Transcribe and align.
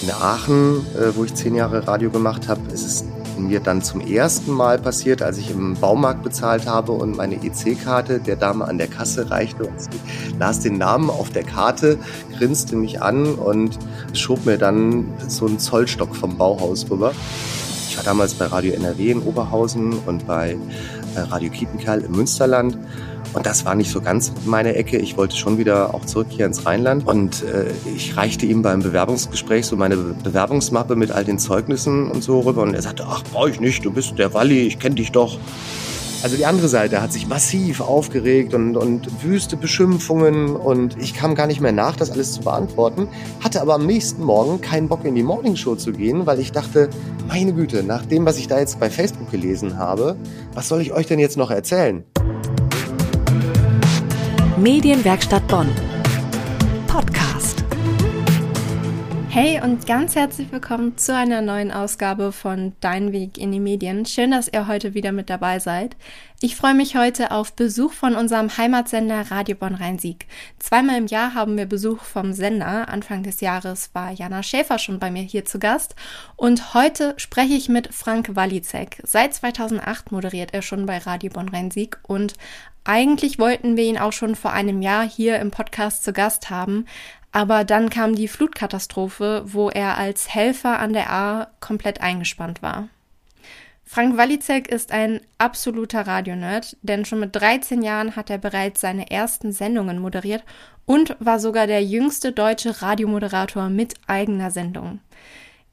In 0.00 0.10
Aachen, 0.12 0.86
äh, 0.94 1.16
wo 1.16 1.24
ich 1.24 1.34
zehn 1.34 1.56
Jahre 1.56 1.86
Radio 1.88 2.10
gemacht 2.10 2.46
habe, 2.46 2.60
ist 2.72 2.84
es 2.84 3.04
mir 3.36 3.58
dann 3.60 3.82
zum 3.82 4.00
ersten 4.00 4.52
Mal 4.52 4.78
passiert, 4.78 5.22
als 5.22 5.38
ich 5.38 5.50
im 5.50 5.74
Baumarkt 5.74 6.22
bezahlt 6.22 6.66
habe 6.66 6.92
und 6.92 7.16
meine 7.16 7.36
EC-Karte 7.36 8.20
der 8.20 8.36
Dame 8.36 8.64
an 8.66 8.78
der 8.78 8.86
Kasse 8.86 9.30
reichte 9.30 9.64
und 9.64 9.80
sie 9.80 9.90
las 10.38 10.60
den 10.60 10.78
Namen 10.78 11.10
auf 11.10 11.30
der 11.30 11.42
Karte, 11.42 11.98
grinste 12.36 12.76
mich 12.76 13.02
an 13.02 13.34
und 13.34 13.78
schob 14.12 14.46
mir 14.46 14.58
dann 14.58 15.06
so 15.26 15.46
einen 15.46 15.58
Zollstock 15.58 16.14
vom 16.14 16.36
Bauhaus 16.36 16.88
rüber. 16.90 17.12
Ich 17.88 17.96
war 17.96 18.04
damals 18.04 18.34
bei 18.34 18.46
Radio 18.46 18.74
NRW 18.74 19.10
in 19.10 19.22
Oberhausen 19.22 19.94
und 20.06 20.26
bei 20.26 20.56
äh, 21.16 21.20
Radio 21.20 21.50
Kiepenkerl 21.50 22.02
im 22.02 22.12
Münsterland 22.12 22.78
und 23.38 23.46
das 23.46 23.64
war 23.64 23.76
nicht 23.76 23.92
so 23.92 24.00
ganz 24.00 24.32
meine 24.46 24.74
Ecke. 24.74 24.98
Ich 24.98 25.16
wollte 25.16 25.36
schon 25.36 25.58
wieder 25.58 25.94
auch 25.94 26.04
zurück 26.04 26.26
hier 26.28 26.44
ins 26.44 26.66
Rheinland. 26.66 27.06
Und 27.06 27.44
äh, 27.44 27.66
ich 27.94 28.16
reichte 28.16 28.46
ihm 28.46 28.62
beim 28.62 28.82
Bewerbungsgespräch 28.82 29.64
so 29.64 29.76
meine 29.76 29.96
Bewerbungsmappe 29.96 30.96
mit 30.96 31.12
all 31.12 31.24
den 31.24 31.38
Zeugnissen 31.38 32.10
und 32.10 32.24
so 32.24 32.40
rüber. 32.40 32.62
Und 32.62 32.74
er 32.74 32.82
sagte, 32.82 33.06
ach, 33.08 33.22
brauche 33.32 33.50
ich 33.50 33.60
nicht, 33.60 33.84
du 33.84 33.92
bist 33.92 34.18
der 34.18 34.34
Walli, 34.34 34.66
ich 34.66 34.80
kenne 34.80 34.96
dich 34.96 35.12
doch. 35.12 35.38
Also 36.24 36.36
die 36.36 36.46
andere 36.46 36.66
Seite 36.66 37.00
hat 37.00 37.12
sich 37.12 37.28
massiv 37.28 37.80
aufgeregt 37.80 38.54
und, 38.54 38.76
und 38.76 39.22
wüste 39.22 39.56
Beschimpfungen 39.56 40.56
und 40.56 41.00
ich 41.00 41.14
kam 41.14 41.36
gar 41.36 41.46
nicht 41.46 41.60
mehr 41.60 41.70
nach, 41.70 41.94
das 41.94 42.10
alles 42.10 42.32
zu 42.32 42.40
beantworten, 42.40 43.06
hatte 43.38 43.62
aber 43.62 43.74
am 43.74 43.86
nächsten 43.86 44.24
Morgen 44.24 44.60
keinen 44.60 44.88
Bock 44.88 45.04
in 45.04 45.14
die 45.14 45.22
Morningshow 45.22 45.76
zu 45.76 45.92
gehen, 45.92 46.26
weil 46.26 46.40
ich 46.40 46.50
dachte, 46.50 46.90
meine 47.28 47.52
Güte, 47.52 47.84
nach 47.84 48.04
dem, 48.04 48.26
was 48.26 48.36
ich 48.36 48.48
da 48.48 48.58
jetzt 48.58 48.80
bei 48.80 48.90
Facebook 48.90 49.30
gelesen 49.30 49.78
habe, 49.78 50.16
was 50.54 50.66
soll 50.66 50.80
ich 50.80 50.92
euch 50.92 51.06
denn 51.06 51.20
jetzt 51.20 51.36
noch 51.36 51.52
erzählen? 51.52 52.02
Medienwerkstatt 54.60 55.46
Bonn. 55.46 55.68
Podcast. 56.88 57.62
Hey 59.28 59.60
und 59.62 59.86
ganz 59.86 60.16
herzlich 60.16 60.50
willkommen 60.50 60.98
zu 60.98 61.14
einer 61.14 61.42
neuen 61.42 61.70
Ausgabe 61.70 62.32
von 62.32 62.72
Dein 62.80 63.12
Weg 63.12 63.38
in 63.38 63.52
die 63.52 63.60
Medien. 63.60 64.04
Schön, 64.04 64.32
dass 64.32 64.48
ihr 64.48 64.66
heute 64.66 64.94
wieder 64.94 65.12
mit 65.12 65.30
dabei 65.30 65.60
seid. 65.60 65.94
Ich 66.40 66.56
freue 66.56 66.74
mich 66.74 66.96
heute 66.96 67.32
auf 67.32 67.52
Besuch 67.52 67.92
von 67.92 68.14
unserem 68.14 68.56
Heimatsender 68.56 69.30
Radio 69.30 69.56
Bonn 69.56 69.74
Rhein-Sieg. 69.74 70.26
Zweimal 70.58 70.96
im 70.98 71.06
Jahr 71.06 71.34
haben 71.34 71.56
wir 71.56 71.66
Besuch 71.66 72.02
vom 72.02 72.32
Sender. 72.32 72.88
Anfang 72.88 73.24
des 73.24 73.40
Jahres 73.40 73.90
war 73.92 74.12
Jana 74.12 74.44
Schäfer 74.44 74.78
schon 74.78 75.00
bei 75.00 75.10
mir 75.10 75.22
hier 75.22 75.44
zu 75.44 75.58
Gast. 75.58 75.94
Und 76.36 76.74
heute 76.74 77.14
spreche 77.16 77.54
ich 77.54 77.68
mit 77.68 77.92
Frank 77.92 78.36
Walizek. 78.36 79.00
Seit 79.04 79.34
2008 79.34 80.12
moderiert 80.12 80.54
er 80.54 80.62
schon 80.62 80.86
bei 80.86 80.98
Radio 80.98 81.30
Bonn 81.30 81.48
Rhein-Sieg 81.48 81.98
und 82.02 82.34
eigentlich 82.88 83.38
wollten 83.38 83.76
wir 83.76 83.84
ihn 83.84 83.98
auch 83.98 84.12
schon 84.12 84.34
vor 84.34 84.52
einem 84.52 84.80
Jahr 84.80 85.06
hier 85.06 85.38
im 85.38 85.50
Podcast 85.50 86.04
zu 86.04 86.12
Gast 86.14 86.48
haben, 86.48 86.86
aber 87.32 87.64
dann 87.64 87.90
kam 87.90 88.14
die 88.14 88.28
Flutkatastrophe, 88.28 89.42
wo 89.44 89.68
er 89.68 89.98
als 89.98 90.34
Helfer 90.34 90.78
an 90.78 90.94
der 90.94 91.12
A 91.12 91.48
komplett 91.60 92.00
eingespannt 92.00 92.62
war. 92.62 92.88
Frank 93.84 94.16
Walizek 94.16 94.68
ist 94.68 94.92
ein 94.92 95.20
absoluter 95.38 96.06
Radionerd, 96.06 96.76
denn 96.82 97.04
schon 97.04 97.20
mit 97.20 97.36
13 97.36 97.82
Jahren 97.82 98.16
hat 98.16 98.30
er 98.30 98.38
bereits 98.38 98.80
seine 98.80 99.10
ersten 99.10 99.52
Sendungen 99.52 99.98
moderiert 99.98 100.44
und 100.86 101.16
war 101.20 101.40
sogar 101.40 101.66
der 101.66 101.82
jüngste 101.84 102.32
deutsche 102.32 102.80
Radiomoderator 102.80 103.68
mit 103.68 103.94
eigener 104.06 104.50
Sendung. 104.50 105.00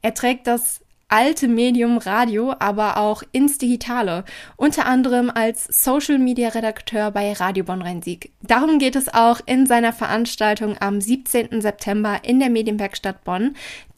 Er 0.02 0.14
trägt 0.14 0.46
das 0.46 0.80
alte 1.08 1.46
Medium 1.46 1.98
Radio, 1.98 2.54
aber 2.58 2.96
auch 2.96 3.22
ins 3.32 3.58
Digitale, 3.58 4.24
unter 4.56 4.86
anderem 4.86 5.30
als 5.30 5.66
Social 5.70 6.18
Media 6.18 6.48
Redakteur 6.48 7.10
bei 7.12 7.32
Radio 7.32 7.64
Bonn 7.64 7.82
Rhein-Sieg. 7.82 8.32
Darum 8.42 8.78
geht 8.78 8.96
es 8.96 9.12
auch 9.12 9.40
in 9.46 9.66
seiner 9.66 9.92
Veranstaltung 9.92 10.76
am 10.80 11.00
17. 11.00 11.60
September 11.60 12.20
in 12.24 12.40
der 12.40 12.50
Medienwerkstatt 12.50 13.22
Bonn. 13.22 13.54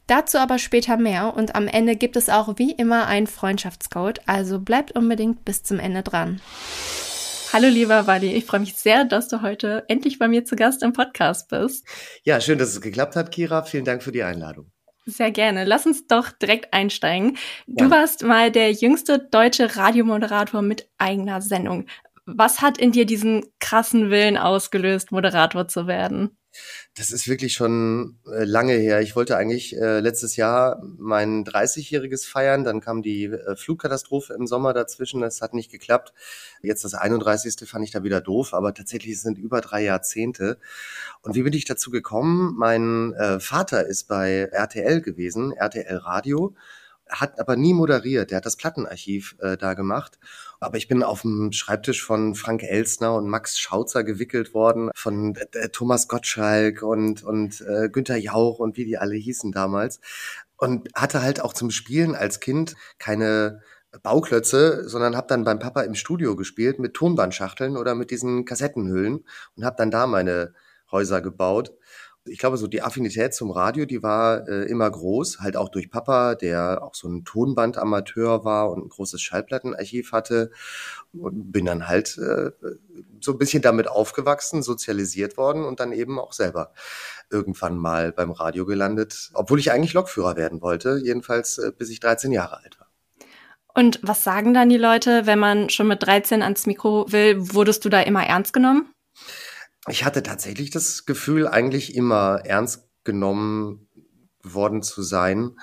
Dazu 0.07 0.39
aber 0.39 0.59
später 0.59 0.97
mehr 0.97 1.35
und 1.35 1.55
am 1.55 1.67
Ende 1.67 1.97
gibt 1.97 2.17
es 2.17 2.29
auch 2.29 2.59
wie 2.59 2.73
immer 2.73 3.07
einen 3.07 3.27
Freundschaftscode, 3.27 4.21
also 4.27 4.59
bleibt 4.59 4.93
unbedingt 4.93 5.45
bis 5.45 5.63
zum 5.63 5.79
Ende 5.79 6.03
dran. 6.03 6.41
Hallo 7.53 7.69
lieber 7.69 8.07
Wally, 8.07 8.35
ich 8.35 8.45
freue 8.45 8.61
mich 8.61 8.75
sehr, 8.75 9.05
dass 9.05 9.29
du 9.29 9.41
heute 9.41 9.85
endlich 9.89 10.19
bei 10.19 10.29
mir 10.29 10.45
zu 10.45 10.57
Gast 10.57 10.83
im 10.83 10.93
Podcast 10.93 11.49
bist. 11.49 11.87
Ja, 12.23 12.41
schön, 12.43 12.59
dass 12.59 12.69
es 12.69 12.83
geklappt 12.83 13.17
hat, 13.17 13.33
Kira. 13.33 13.63
Vielen 13.63 13.87
Dank 13.87 14.03
für 14.03 14.13
die 14.13 14.23
Einladung. 14.23 14.71
Sehr 15.09 15.31
gerne. 15.31 15.65
Lass 15.65 15.87
uns 15.87 16.07
doch 16.07 16.31
direkt 16.33 16.75
einsteigen. 16.75 17.39
Du 17.67 17.85
ja. 17.85 17.91
warst 17.91 18.23
mal 18.25 18.51
der 18.53 18.73
jüngste 18.73 19.19
deutsche 19.19 19.75
Radiomoderator 19.75 20.61
mit 20.61 20.87
eigener 20.99 21.41
Sendung. 21.41 21.87
Was 22.27 22.61
hat 22.61 22.77
in 22.77 22.93
dir 22.93 23.07
diesen 23.07 23.47
krassen 23.59 24.11
Willen 24.11 24.37
ausgelöst, 24.37 25.11
Moderator 25.11 25.67
zu 25.67 25.87
werden? 25.87 26.37
Das 26.95 27.11
ist 27.11 27.29
wirklich 27.29 27.55
schon 27.55 28.19
äh, 28.27 28.45
lange 28.45 28.73
her. 28.73 29.01
Ich 29.01 29.15
wollte 29.15 29.37
eigentlich 29.37 29.77
äh, 29.77 30.01
letztes 30.01 30.37
Jahr 30.37 30.83
mein 30.99 31.45
30-jähriges 31.45 32.27
feiern. 32.27 32.65
Dann 32.65 32.81
kam 32.81 33.03
die 33.03 33.25
äh, 33.25 33.57
Flugkatastrophe 33.57 34.35
im 34.35 34.47
Sommer 34.47 34.73
dazwischen. 34.73 35.21
Das 35.21 35.41
hat 35.41 35.55
nicht 35.55 35.71
geklappt. 35.71 36.13
Jetzt 36.63 36.85
das 36.85 36.95
31. 36.95 37.69
fand 37.69 37.85
ich 37.85 37.91
da 37.93 38.03
wieder 38.03 38.21
doof, 38.21 38.55
aber 38.55 38.75
tatsächlich 38.75 39.21
sind 39.21 39.39
über 39.39 39.61
drei 39.61 39.85
Jahrzehnte. 39.85 40.59
Und 41.23 41.35
wie 41.35 41.43
bin 41.43 41.53
ich 41.53 41.65
dazu 41.65 41.91
gekommen? 41.91 42.55
Mein 42.57 43.13
äh, 43.15 43.41
Vater 43.41 43.87
ist 43.87 44.09
bei 44.09 44.49
RTL 44.51 45.01
gewesen, 45.01 45.53
RTL 45.53 45.97
Radio 45.97 46.55
hat 47.09 47.39
aber 47.41 47.57
nie 47.57 47.75
moderiert. 47.75 48.31
Der 48.31 48.39
hat 48.39 48.47
das 48.47 48.57
Plattenarchiv 48.57 49.37
äh, 49.41 49.57
da 49.57 49.75
gemacht. 49.75 50.19
Aber 50.61 50.77
ich 50.77 50.89
bin 50.89 51.03
auf 51.03 51.23
dem 51.23 51.53
Schreibtisch 51.53 52.05
von 52.05 52.35
Frank 52.35 52.63
Elstner 52.63 53.15
und 53.15 53.29
Max 53.29 53.59
Schauzer 53.59 54.05
gewickelt 54.05 54.55
worden, 54.55 54.91
von 54.95 55.37
äh, 55.53 55.69
Thomas 55.69 56.09
Gottschalk 56.09 56.83
und, 56.83 57.23
und 57.23 57.61
äh, 57.61 57.89
Günther 57.89 58.17
Jauch 58.17 58.59
und 58.59 58.77
wie 58.77 58.85
die 58.85 58.99
alle 58.99 59.17
hießen 59.17 59.53
damals. 59.53 60.01
Und 60.57 60.89
hatte 60.95 61.23
halt 61.23 61.41
auch 61.41 61.53
zum 61.53 61.71
Spielen 61.71 62.15
als 62.15 62.41
Kind 62.41 62.75
keine 62.99 63.61
Bauklötze, 64.03 64.89
sondern 64.89 65.17
habe 65.17 65.29
dann 65.29 65.45
beim 65.45 65.59
Papa 65.59 65.83
im 65.83 65.95
Studio 65.95 66.37
gespielt 66.37 66.79
mit 66.79 66.95
Tonbandschachteln 66.95 67.77
oder 67.77 67.95
mit 67.95 68.11
diesen 68.11 68.45
Kassettenhüllen 68.45 69.25
und 69.57 69.65
habe 69.65 69.77
dann 69.79 69.91
da 69.91 70.07
meine 70.07 70.55
Häuser 70.91 71.21
gebaut 71.21 71.73
ich 72.29 72.39
glaube, 72.39 72.57
so 72.57 72.67
die 72.67 72.83
Affinität 72.83 73.35
zum 73.35 73.51
Radio, 73.51 73.85
die 73.85 74.03
war 74.03 74.47
äh, 74.49 74.65
immer 74.65 74.91
groß, 74.91 75.41
halt 75.41 75.57
auch 75.57 75.69
durch 75.69 75.91
Papa, 75.91 76.35
der 76.35 76.83
auch 76.83 76.95
so 76.95 77.09
ein 77.09 77.25
Tonbandamateur 77.25 78.45
war 78.45 78.71
und 78.71 78.87
ein 78.87 78.89
großes 78.89 79.21
Schallplattenarchiv 79.21 80.13
hatte. 80.13 80.51
Und 81.13 81.53
bin 81.53 81.65
dann 81.65 81.89
halt 81.89 82.19
äh, 82.19 82.51
so 83.21 83.33
ein 83.33 83.39
bisschen 83.39 83.63
damit 83.63 83.89
aufgewachsen, 83.89 84.63
sozialisiert 84.63 85.37
worden 85.37 85.65
und 85.65 85.81
dann 85.81 85.93
eben 85.93 86.19
auch 86.19 86.33
selber 86.33 86.73
irgendwann 87.31 87.77
mal 87.77 88.13
beim 88.13 88.31
Radio 88.31 88.67
gelandet, 88.67 89.31
obwohl 89.35 89.59
ich 89.59 89.73
eigentlich 89.73 89.95
Lokführer 89.95 90.37
werden 90.37 90.61
wollte, 90.63 91.01
jedenfalls 91.03 91.59
äh, 91.59 91.73
bis 91.77 91.91
ich 91.91 92.01
13 92.01 92.33
Jahre 92.33 92.59
alt 92.59 92.79
war. 92.79 92.89
Und 93.75 94.01
was 94.03 94.25
sagen 94.25 94.55
dann 94.55 94.69
die 94.69 94.77
Leute, 94.77 95.27
wenn 95.27 95.39
man 95.39 95.71
schon 95.71 95.87
mit 95.87 96.03
13 96.03 96.43
ans 96.43 96.67
Mikro 96.67 97.07
will? 97.11 97.37
Wurdest 97.55 97.85
du 97.85 97.89
da 97.89 98.01
immer 98.01 98.25
ernst 98.25 98.53
genommen? 98.53 98.93
Ich 99.91 100.05
hatte 100.05 100.23
tatsächlich 100.23 100.71
das 100.71 101.07
Gefühl, 101.07 101.47
eigentlich 101.47 101.95
immer 101.95 102.41
ernst 102.45 102.89
genommen 103.05 103.89
worden 104.43 104.83
zu 104.83 105.03
sein. 105.03 105.57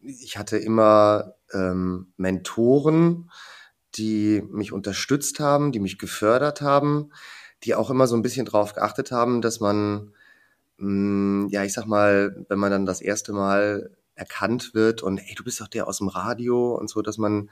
Ich 0.00 0.36
hatte 0.36 0.56
immer 0.56 1.34
ähm, 1.52 2.12
Mentoren, 2.16 3.30
die 3.94 4.42
mich 4.50 4.72
unterstützt 4.72 5.40
haben, 5.40 5.72
die 5.72 5.80
mich 5.80 5.98
gefördert 5.98 6.60
haben, 6.60 7.10
die 7.64 7.74
auch 7.74 7.90
immer 7.90 8.06
so 8.06 8.16
ein 8.16 8.22
bisschen 8.22 8.46
drauf 8.46 8.74
geachtet 8.74 9.12
haben, 9.12 9.42
dass 9.42 9.60
man, 9.60 10.12
mh, 10.78 11.44
hm, 11.44 11.48
ja, 11.50 11.64
ich 11.64 11.72
sag 11.72 11.86
mal, 11.86 12.44
wenn 12.48 12.58
man 12.58 12.70
dann 12.70 12.86
das 12.86 13.00
erste 13.00 13.32
Mal 13.32 13.90
erkannt 14.14 14.74
wird 14.74 15.02
und 15.02 15.18
ey, 15.18 15.34
du 15.34 15.44
bist 15.44 15.60
doch 15.60 15.68
der 15.68 15.88
aus 15.88 15.98
dem 15.98 16.08
Radio 16.08 16.74
und 16.74 16.88
so, 16.88 17.02
dass 17.02 17.18
man 17.18 17.50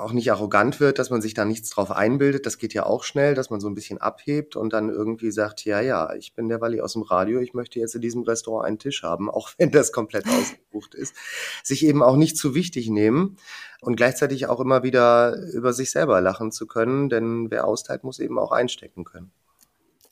auch 0.00 0.12
nicht 0.12 0.30
arrogant 0.30 0.80
wird, 0.80 0.98
dass 0.98 1.10
man 1.10 1.22
sich 1.22 1.34
da 1.34 1.44
nichts 1.44 1.70
drauf 1.70 1.90
einbildet. 1.90 2.46
Das 2.46 2.58
geht 2.58 2.74
ja 2.74 2.86
auch 2.86 3.04
schnell, 3.04 3.34
dass 3.34 3.50
man 3.50 3.60
so 3.60 3.68
ein 3.68 3.74
bisschen 3.74 3.98
abhebt 3.98 4.56
und 4.56 4.72
dann 4.72 4.88
irgendwie 4.88 5.30
sagt, 5.30 5.64
ja, 5.64 5.80
ja, 5.80 6.12
ich 6.14 6.34
bin 6.34 6.48
der 6.48 6.60
Walli 6.60 6.80
aus 6.80 6.94
dem 6.94 7.02
Radio, 7.02 7.40
ich 7.40 7.54
möchte 7.54 7.78
jetzt 7.78 7.94
in 7.94 8.00
diesem 8.00 8.22
Restaurant 8.22 8.66
einen 8.66 8.78
Tisch 8.78 9.02
haben, 9.02 9.30
auch 9.30 9.50
wenn 9.58 9.70
das 9.70 9.92
komplett 9.92 10.26
ausgebucht 10.26 10.94
ist. 10.94 11.14
Sich 11.62 11.84
eben 11.84 12.02
auch 12.02 12.16
nicht 12.16 12.36
zu 12.36 12.54
wichtig 12.54 12.88
nehmen 12.88 13.36
und 13.80 13.96
gleichzeitig 13.96 14.46
auch 14.46 14.60
immer 14.60 14.82
wieder 14.82 15.36
über 15.52 15.72
sich 15.72 15.90
selber 15.90 16.20
lachen 16.20 16.52
zu 16.52 16.66
können, 16.66 17.08
denn 17.08 17.50
wer 17.50 17.66
austeilt, 17.66 18.04
muss 18.04 18.18
eben 18.18 18.38
auch 18.38 18.52
einstecken 18.52 19.04
können. 19.04 19.30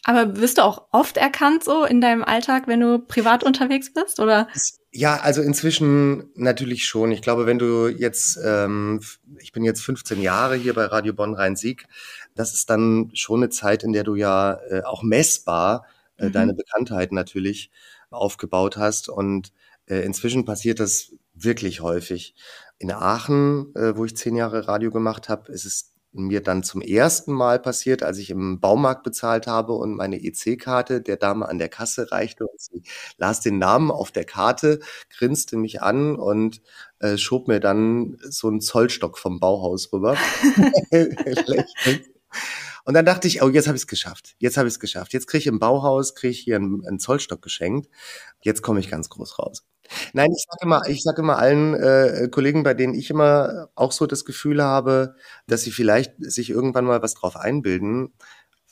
Aber 0.05 0.39
wirst 0.41 0.59
du 0.59 0.63
auch 0.63 0.87
oft 0.93 1.17
erkannt 1.17 1.65
so 1.65 1.85
in 1.85 2.01
deinem 2.01 2.25
Alltag, 2.25 2.67
wenn 2.67 2.81
du 2.81 2.99
privat 2.99 3.45
unterwegs 3.45 3.93
bist, 3.93 4.21
oder? 4.21 4.49
Ja, 4.99 5.21
also 5.21 5.43
inzwischen 5.43 6.29
natürlich 6.35 6.85
schon. 6.85 7.13
Ich 7.13 7.23
glaube, 7.23 7.47
wenn 7.47 7.61
du 7.61 7.87
jetzt, 7.87 8.37
ähm, 8.45 9.01
ich 9.39 9.53
bin 9.53 9.63
jetzt 9.63 9.81
15 9.83 10.21
Jahre 10.21 10.57
hier 10.57 10.75
bei 10.75 10.87
Radio 10.87 11.13
Bonn 11.13 11.35
Rhein-Sieg, 11.35 11.87
das 12.35 12.53
ist 12.53 12.69
dann 12.69 13.13
schon 13.15 13.45
eine 13.45 13.49
Zeit, 13.49 13.85
in 13.85 13.93
der 13.93 14.03
du 14.03 14.17
ja 14.17 14.55
äh, 14.69 14.83
auch 14.83 15.05
messbar 15.05 15.87
äh, 16.17 16.27
mhm. 16.27 16.33
deine 16.33 16.55
Bekanntheit 16.55 17.13
natürlich 17.13 17.71
aufgebaut 18.11 18.77
hast. 18.77 19.09
Und 19.09 19.53
äh, 19.87 20.01
inzwischen 20.01 20.45
passiert 20.45 20.81
das 20.81 21.13
wirklich 21.33 21.81
häufig. 21.81 22.35
In 22.79 22.91
Aachen, 22.91 23.73
äh, 23.77 23.97
wo 23.97 24.05
ich 24.05 24.17
zehn 24.17 24.35
Jahre 24.35 24.67
Radio 24.67 24.91
gemacht 24.91 25.29
habe, 25.29 25.53
ist 25.53 25.65
es 25.65 25.93
mir 26.13 26.43
dann 26.43 26.63
zum 26.63 26.81
ersten 26.81 27.33
Mal 27.33 27.59
passiert, 27.59 28.03
als 28.03 28.19
ich 28.19 28.31
im 28.31 28.61
Baumarkt 28.61 29.03
bezahlt 29.03 29.47
habe 29.47 29.75
und 29.75 29.95
meine 29.95 30.23
EC-Karte 30.23 31.01
der 31.01 31.17
Dame 31.17 31.49
an 31.49 31.59
der 31.59 31.69
Kasse 31.69 32.11
reichte 32.11 32.47
und 32.47 32.61
sie 32.61 32.83
las 33.19 33.41
den 33.41 33.59
Namen 33.59 33.91
auf 33.91 34.11
der 34.11 34.25
Karte, 34.25 34.81
grinste 35.17 35.57
mich 35.57 35.83
an 35.83 36.17
und 36.17 36.63
äh, 37.01 37.17
schob 37.19 37.49
mir 37.49 37.61
dann 37.61 38.19
so 38.23 38.49
einen 38.49 38.61
Zollstock 38.61 39.19
vom 39.19 39.41
Bauhaus 39.41 39.93
rüber. 39.93 40.17
Und 42.85 42.95
dann 42.95 43.05
dachte 43.05 43.29
ich, 43.29 43.43
oh, 43.43 43.51
jetzt 43.51 43.67
habe 43.67 43.77
ich 43.77 43.83
es 43.83 43.87
geschafft. 43.87 44.35
Jetzt 44.39 44.57
habe 44.57 44.67
ich 44.67 44.73
es 44.73 44.81
geschafft. 44.81 45.13
Jetzt 45.13 45.27
kriege 45.27 45.41
ich 45.41 45.47
im 45.47 45.59
Bauhaus, 45.59 46.15
kriege 46.15 46.31
ich 46.31 46.41
hier 46.41 46.57
einen, 46.57 46.87
einen 46.87 46.99
Zollstock 46.99 47.43
geschenkt. 47.43 47.91
Jetzt 48.41 48.63
komme 48.63 48.81
ich 48.81 48.89
ganz 48.89 49.11
groß 49.11 49.39
raus. 49.39 49.67
Nein, 50.13 50.31
ich 50.33 50.45
sage 50.49 50.59
immer, 50.63 50.83
ich 50.89 51.03
sage 51.03 51.23
immer 51.23 51.39
allen 51.39 51.75
äh, 51.75 52.29
Kollegen, 52.31 52.63
bei 52.63 52.75
denen 52.75 52.95
ich 52.95 53.11
immer 53.11 53.69
auch 53.75 53.93
so 53.93 54.07
das 54.07 54.25
Gefühl 54.25 54.63
habe, 54.63 55.15
dass 55.47 55.63
sie 55.63 55.71
vielleicht 55.71 56.15
sich 56.19 56.51
irgendwann 56.51 56.85
mal 56.85 57.03
was 57.03 57.15
drauf 57.15 57.37
einbilden, 57.37 58.13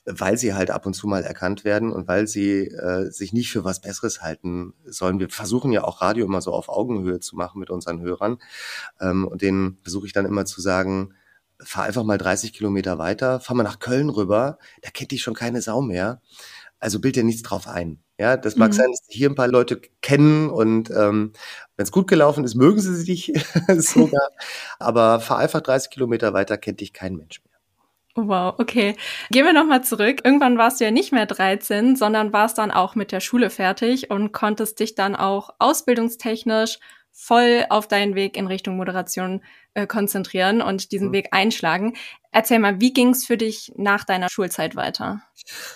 weil 0.04 0.38
sie 0.38 0.54
halt 0.54 0.70
ab 0.70 0.86
und 0.86 0.94
zu 0.94 1.08
mal 1.08 1.24
erkannt 1.24 1.64
werden 1.64 1.92
und 1.92 2.06
weil 2.08 2.26
sie 2.28 2.66
äh, 2.68 3.10
sich 3.10 3.32
nicht 3.32 3.50
für 3.50 3.64
was 3.64 3.80
Besseres 3.80 4.22
halten 4.22 4.74
sollen. 4.84 5.18
Wir 5.18 5.28
versuchen 5.30 5.72
ja 5.72 5.84
auch 5.84 6.00
Radio 6.00 6.26
immer 6.26 6.40
so 6.40 6.52
auf 6.52 6.68
Augenhöhe 6.68 7.20
zu 7.20 7.36
machen 7.36 7.58
mit 7.60 7.70
unseren 7.70 8.00
Hörern. 8.00 8.38
Ähm, 9.00 9.26
und 9.26 9.42
denen 9.42 9.78
versuche 9.82 10.06
ich 10.06 10.12
dann 10.12 10.26
immer 10.26 10.44
zu 10.46 10.60
sagen, 10.60 11.14
fahr 11.60 11.84
einfach 11.84 12.04
mal 12.04 12.18
30 12.18 12.52
Kilometer 12.52 12.98
weiter, 12.98 13.40
fahr 13.40 13.56
mal 13.56 13.62
nach 13.64 13.78
Köln 13.80 14.10
rüber, 14.10 14.58
da 14.82 14.90
kennt 14.90 15.10
dich 15.12 15.22
schon 15.22 15.34
keine 15.34 15.62
Sau 15.62 15.82
mehr. 15.82 16.20
Also 16.80 17.00
bild 17.00 17.16
dir 17.16 17.24
nichts 17.24 17.42
drauf 17.42 17.66
ein. 17.68 18.00
Ja, 18.18 18.36
das 18.38 18.56
mag 18.56 18.70
mhm. 18.70 18.76
sein, 18.76 18.90
dass 18.90 19.06
hier 19.08 19.28
ein 19.28 19.34
paar 19.34 19.48
Leute 19.48 19.80
kennen 20.00 20.48
und 20.48 20.90
ähm, 20.90 21.32
wenn 21.76 21.84
es 21.84 21.92
gut 21.92 22.08
gelaufen 22.08 22.44
ist, 22.44 22.54
mögen 22.54 22.80
sie 22.80 23.04
dich 23.04 23.32
sogar. 23.76 24.30
Aber 24.78 25.20
fahr 25.20 25.38
einfach 25.38 25.60
30 25.60 25.90
Kilometer 25.90 26.32
weiter, 26.32 26.56
kennt 26.56 26.80
dich 26.80 26.94
kein 26.94 27.16
Mensch 27.16 27.42
mehr. 27.44 27.56
Wow, 28.18 28.54
okay. 28.56 28.96
Gehen 29.30 29.44
wir 29.44 29.52
nochmal 29.52 29.84
zurück. 29.84 30.22
Irgendwann 30.24 30.56
warst 30.56 30.80
du 30.80 30.84
ja 30.84 30.90
nicht 30.90 31.12
mehr 31.12 31.26
13, 31.26 31.96
sondern 31.96 32.32
warst 32.32 32.56
dann 32.56 32.70
auch 32.70 32.94
mit 32.94 33.12
der 33.12 33.20
Schule 33.20 33.50
fertig 33.50 34.10
und 34.10 34.32
konntest 34.32 34.80
dich 34.80 34.94
dann 34.94 35.14
auch 35.14 35.50
ausbildungstechnisch 35.58 36.78
voll 37.18 37.64
auf 37.70 37.88
deinen 37.88 38.14
Weg 38.14 38.36
in 38.36 38.46
Richtung 38.46 38.76
Moderation 38.76 39.42
äh, 39.72 39.86
konzentrieren 39.86 40.60
und 40.60 40.92
diesen 40.92 41.08
mhm. 41.08 41.12
Weg 41.12 41.28
einschlagen. 41.32 41.94
Erzähl 42.30 42.58
mal, 42.58 42.78
wie 42.78 42.92
ging 42.92 43.10
es 43.10 43.24
für 43.24 43.38
dich 43.38 43.72
nach 43.76 44.04
deiner 44.04 44.28
Schulzeit 44.28 44.76
weiter? 44.76 45.22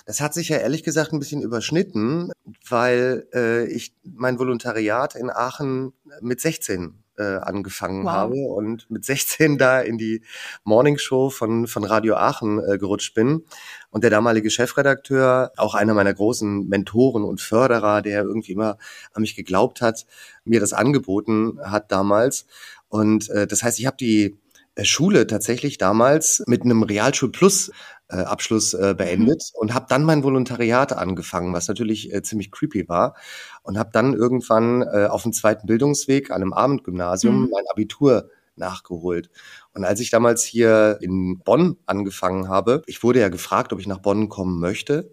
Das 0.04 0.20
hat 0.20 0.34
sich 0.34 0.50
ja 0.50 0.58
ehrlich 0.58 0.82
gesagt 0.82 1.12
ein 1.12 1.19
bisschen 1.19 1.40
überschnitten, 1.40 2.31
weil 2.69 3.26
äh, 3.32 3.64
ich 3.66 3.94
mein 4.04 4.38
Volontariat 4.38 5.14
in 5.14 5.31
Aachen 5.31 5.94
mit 6.20 6.42
16 6.42 7.02
äh, 7.20 7.37
angefangen 7.43 8.05
wow. 8.05 8.12
habe 8.12 8.34
und 8.34 8.90
mit 8.90 9.05
16 9.05 9.58
da 9.58 9.81
in 9.81 9.99
die 9.99 10.22
Morningshow 10.64 11.28
von, 11.28 11.67
von 11.67 11.84
Radio 11.84 12.17
Aachen 12.17 12.58
äh, 12.58 12.78
gerutscht 12.78 13.14
bin. 13.14 13.44
Und 13.90 14.02
der 14.05 14.11
damalige 14.11 14.50
Chefredakteur, 14.50 15.52
auch 15.56 15.75
einer 15.75 15.93
meiner 15.94 16.14
großen 16.14 16.69
Mentoren 16.69 17.25
und 17.25 17.40
Förderer, 17.40 18.00
der 18.00 18.22
irgendwie 18.22 18.52
immer 18.52 18.78
an 19.12 19.20
mich 19.22 19.37
geglaubt 19.37 19.82
hat, 19.82 20.06
mir 20.44 20.61
das 20.61 20.72
angeboten 20.72 21.58
hat 21.62 21.93
damals. 21.93 22.46
Und 22.88 23.28
äh, 23.31 23.46
das 23.46 23.62
heißt, 23.62 23.78
ich 23.78 23.87
habe 23.87 23.96
die 23.99 24.39
Schule 24.82 25.26
tatsächlich 25.26 25.78
damals 25.78 26.43
mit 26.46 26.62
einem 26.62 26.82
Realschul-Plus 26.82 27.70
äh, 28.08 28.17
Abschluss 28.17 28.75
äh, 28.75 28.94
beendet 28.96 29.50
mhm. 29.55 29.61
und 29.61 29.75
habe 29.75 29.87
dann 29.88 30.05
mein 30.05 30.22
Volontariat 30.22 30.93
angefangen, 30.93 31.52
was 31.52 31.69
natürlich 31.69 32.12
äh, 32.12 32.22
ziemlich 32.22 32.50
creepy 32.50 32.88
war 32.88 33.14
und 33.62 33.78
habe 33.78 33.90
dann 33.93 34.14
irgendwann 34.14 34.82
äh, 34.82 35.06
auf 35.06 35.22
dem 35.22 35.32
zweiten 35.32 35.67
Bildungsweg 35.67 36.31
an 36.31 36.43
einem 36.43 36.52
Abendgymnasium 36.52 37.43
mhm. 37.43 37.49
mein 37.50 37.64
Abitur 37.70 38.31
nachgeholt. 38.56 39.31
Und 39.72 39.84
als 39.84 40.00
ich 40.00 40.11
damals 40.11 40.44
hier 40.44 40.99
in 41.00 41.38
Bonn 41.38 41.76
angefangen 41.87 42.49
habe, 42.49 42.82
ich 42.87 43.02
wurde 43.02 43.20
ja 43.20 43.28
gefragt, 43.28 43.73
ob 43.73 43.81
ich 43.81 43.87
nach 43.87 43.99
Bonn 43.99 44.28
kommen 44.28 44.61
möchte 44.61 45.11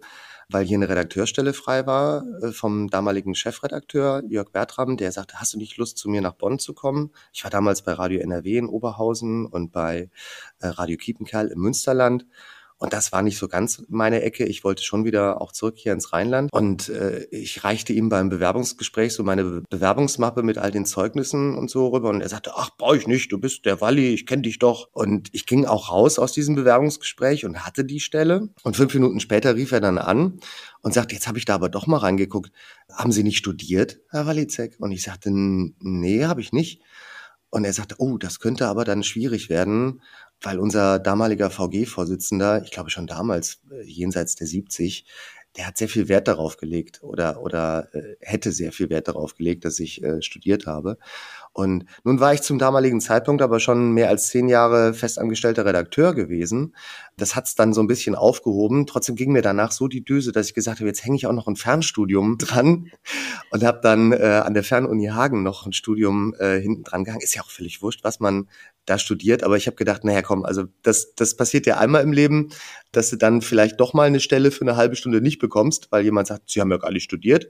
weil 0.50 0.64
hier 0.64 0.78
eine 0.78 0.88
Redakteurstelle 0.88 1.52
frei 1.52 1.86
war 1.86 2.24
äh, 2.42 2.52
vom 2.52 2.88
damaligen 2.88 3.34
Chefredakteur 3.34 4.22
Jörg 4.28 4.50
Bertram, 4.50 4.96
der 4.96 5.12
sagte, 5.12 5.40
hast 5.40 5.52
du 5.54 5.58
nicht 5.58 5.76
Lust, 5.76 5.98
zu 5.98 6.08
mir 6.08 6.22
nach 6.22 6.32
Bonn 6.32 6.58
zu 6.58 6.72
kommen? 6.72 7.10
Ich 7.32 7.44
war 7.44 7.50
damals 7.50 7.82
bei 7.82 7.92
Radio 7.92 8.20
NRW 8.20 8.56
in 8.56 8.66
Oberhausen 8.66 9.44
und 9.46 9.72
bei 9.72 10.10
äh, 10.60 10.68
Radio 10.68 10.96
Kiepenkerl 10.96 11.48
im 11.48 11.60
Münsterland. 11.60 12.26
Und 12.78 12.92
das 12.92 13.10
war 13.10 13.22
nicht 13.22 13.38
so 13.38 13.48
ganz 13.48 13.82
meine 13.88 14.22
Ecke. 14.22 14.44
Ich 14.44 14.62
wollte 14.62 14.84
schon 14.84 15.04
wieder 15.04 15.40
auch 15.40 15.50
zurück 15.50 15.74
hier 15.76 15.92
ins 15.92 16.12
Rheinland. 16.12 16.52
Und 16.52 16.88
äh, 16.88 17.24
ich 17.32 17.64
reichte 17.64 17.92
ihm 17.92 18.08
beim 18.08 18.28
Bewerbungsgespräch 18.28 19.12
so 19.12 19.24
meine 19.24 19.62
Bewerbungsmappe 19.68 20.44
mit 20.44 20.58
all 20.58 20.70
den 20.70 20.86
Zeugnissen 20.86 21.56
und 21.56 21.70
so 21.70 21.88
rüber. 21.88 22.08
Und 22.10 22.20
er 22.20 22.28
sagte, 22.28 22.52
ach, 22.54 22.70
brauche 22.78 22.96
ich 22.96 23.08
nicht, 23.08 23.32
du 23.32 23.38
bist 23.38 23.64
der 23.64 23.80
Walli, 23.80 24.14
ich 24.14 24.26
kenne 24.26 24.42
dich 24.42 24.60
doch. 24.60 24.88
Und 24.92 25.28
ich 25.32 25.46
ging 25.46 25.66
auch 25.66 25.90
raus 25.90 26.20
aus 26.20 26.32
diesem 26.32 26.54
Bewerbungsgespräch 26.54 27.44
und 27.44 27.66
hatte 27.66 27.84
die 27.84 28.00
Stelle. 28.00 28.48
Und 28.62 28.76
fünf 28.76 28.94
Minuten 28.94 29.18
später 29.18 29.56
rief 29.56 29.72
er 29.72 29.80
dann 29.80 29.98
an 29.98 30.38
und 30.82 30.94
sagte, 30.94 31.16
jetzt 31.16 31.26
habe 31.26 31.38
ich 31.38 31.44
da 31.44 31.56
aber 31.56 31.68
doch 31.68 31.88
mal 31.88 31.98
reingeguckt. 31.98 32.52
Haben 32.92 33.10
Sie 33.10 33.24
nicht 33.24 33.38
studiert, 33.38 33.98
Herr 34.10 34.26
Walizek? 34.26 34.76
Und 34.78 34.92
ich 34.92 35.02
sagte, 35.02 35.30
nee, 35.32 36.24
habe 36.26 36.40
ich 36.40 36.52
nicht. 36.52 36.80
Und 37.50 37.64
er 37.64 37.72
sagte, 37.72 37.96
oh, 37.98 38.18
das 38.18 38.40
könnte 38.40 38.66
aber 38.66 38.84
dann 38.84 39.02
schwierig 39.02 39.48
werden, 39.48 40.02
weil 40.40 40.58
unser 40.58 40.98
damaliger 40.98 41.50
VG-Vorsitzender, 41.50 42.62
ich 42.62 42.70
glaube 42.70 42.90
schon 42.90 43.06
damals 43.06 43.60
äh, 43.70 43.82
jenseits 43.82 44.36
der 44.36 44.46
70, 44.46 45.06
der 45.56 45.66
hat 45.66 45.76
sehr 45.76 45.88
viel 45.88 46.08
Wert 46.08 46.28
darauf 46.28 46.56
gelegt 46.56 47.02
oder, 47.02 47.42
oder 47.42 47.88
äh, 47.92 48.16
hätte 48.20 48.52
sehr 48.52 48.70
viel 48.70 48.90
Wert 48.90 49.08
darauf 49.08 49.34
gelegt, 49.34 49.64
dass 49.64 49.78
ich 49.80 50.02
äh, 50.04 50.22
studiert 50.22 50.66
habe. 50.66 50.98
Und 51.52 51.86
nun 52.04 52.20
war 52.20 52.32
ich 52.32 52.42
zum 52.42 52.58
damaligen 52.58 53.00
Zeitpunkt 53.00 53.42
aber 53.42 53.58
schon 53.58 53.92
mehr 53.92 54.08
als 54.08 54.28
zehn 54.28 54.48
Jahre 54.48 54.94
festangestellter 54.94 55.64
Redakteur 55.64 56.14
gewesen. 56.14 56.76
Das 57.16 57.34
hat's 57.34 57.56
dann 57.56 57.72
so 57.72 57.80
ein 57.80 57.88
bisschen 57.88 58.14
aufgehoben. 58.14 58.86
Trotzdem 58.86 59.16
ging 59.16 59.32
mir 59.32 59.42
danach 59.42 59.72
so 59.72 59.88
die 59.88 60.04
Düse, 60.04 60.30
dass 60.30 60.46
ich 60.46 60.54
gesagt 60.54 60.78
habe, 60.78 60.88
jetzt 60.88 61.04
hänge 61.04 61.16
ich 61.16 61.26
auch 61.26 61.32
noch 61.32 61.48
ein 61.48 61.56
Fernstudium 61.56 62.38
dran 62.38 62.92
und 63.50 63.64
habe 63.64 63.80
dann 63.82 64.12
äh, 64.12 64.42
an 64.44 64.54
der 64.54 64.62
Fernuni 64.62 65.06
Hagen 65.06 65.42
noch 65.42 65.66
ein 65.66 65.72
Studium 65.72 66.34
äh, 66.38 66.60
hinten 66.60 66.84
dran 66.84 67.02
gehangen. 67.02 67.22
Ist 67.22 67.34
ja 67.34 67.42
auch 67.42 67.50
völlig 67.50 67.82
wurscht, 67.82 68.04
was 68.04 68.20
man 68.20 68.48
da 68.88 68.98
studiert, 68.98 69.42
aber 69.42 69.56
ich 69.56 69.66
habe 69.66 69.76
gedacht, 69.76 70.04
naja, 70.04 70.22
komm, 70.22 70.44
also 70.44 70.64
das, 70.82 71.14
das 71.14 71.36
passiert 71.36 71.66
ja 71.66 71.78
einmal 71.78 72.02
im 72.02 72.12
Leben, 72.12 72.50
dass 72.92 73.10
du 73.10 73.16
dann 73.16 73.42
vielleicht 73.42 73.80
doch 73.80 73.92
mal 73.92 74.06
eine 74.06 74.20
Stelle 74.20 74.50
für 74.50 74.62
eine 74.62 74.76
halbe 74.76 74.96
Stunde 74.96 75.20
nicht 75.20 75.38
bekommst, 75.38 75.88
weil 75.90 76.04
jemand 76.04 76.28
sagt, 76.28 76.50
sie 76.50 76.60
haben 76.60 76.70
ja 76.70 76.78
gar 76.78 76.90
nicht 76.90 77.04
studiert 77.04 77.48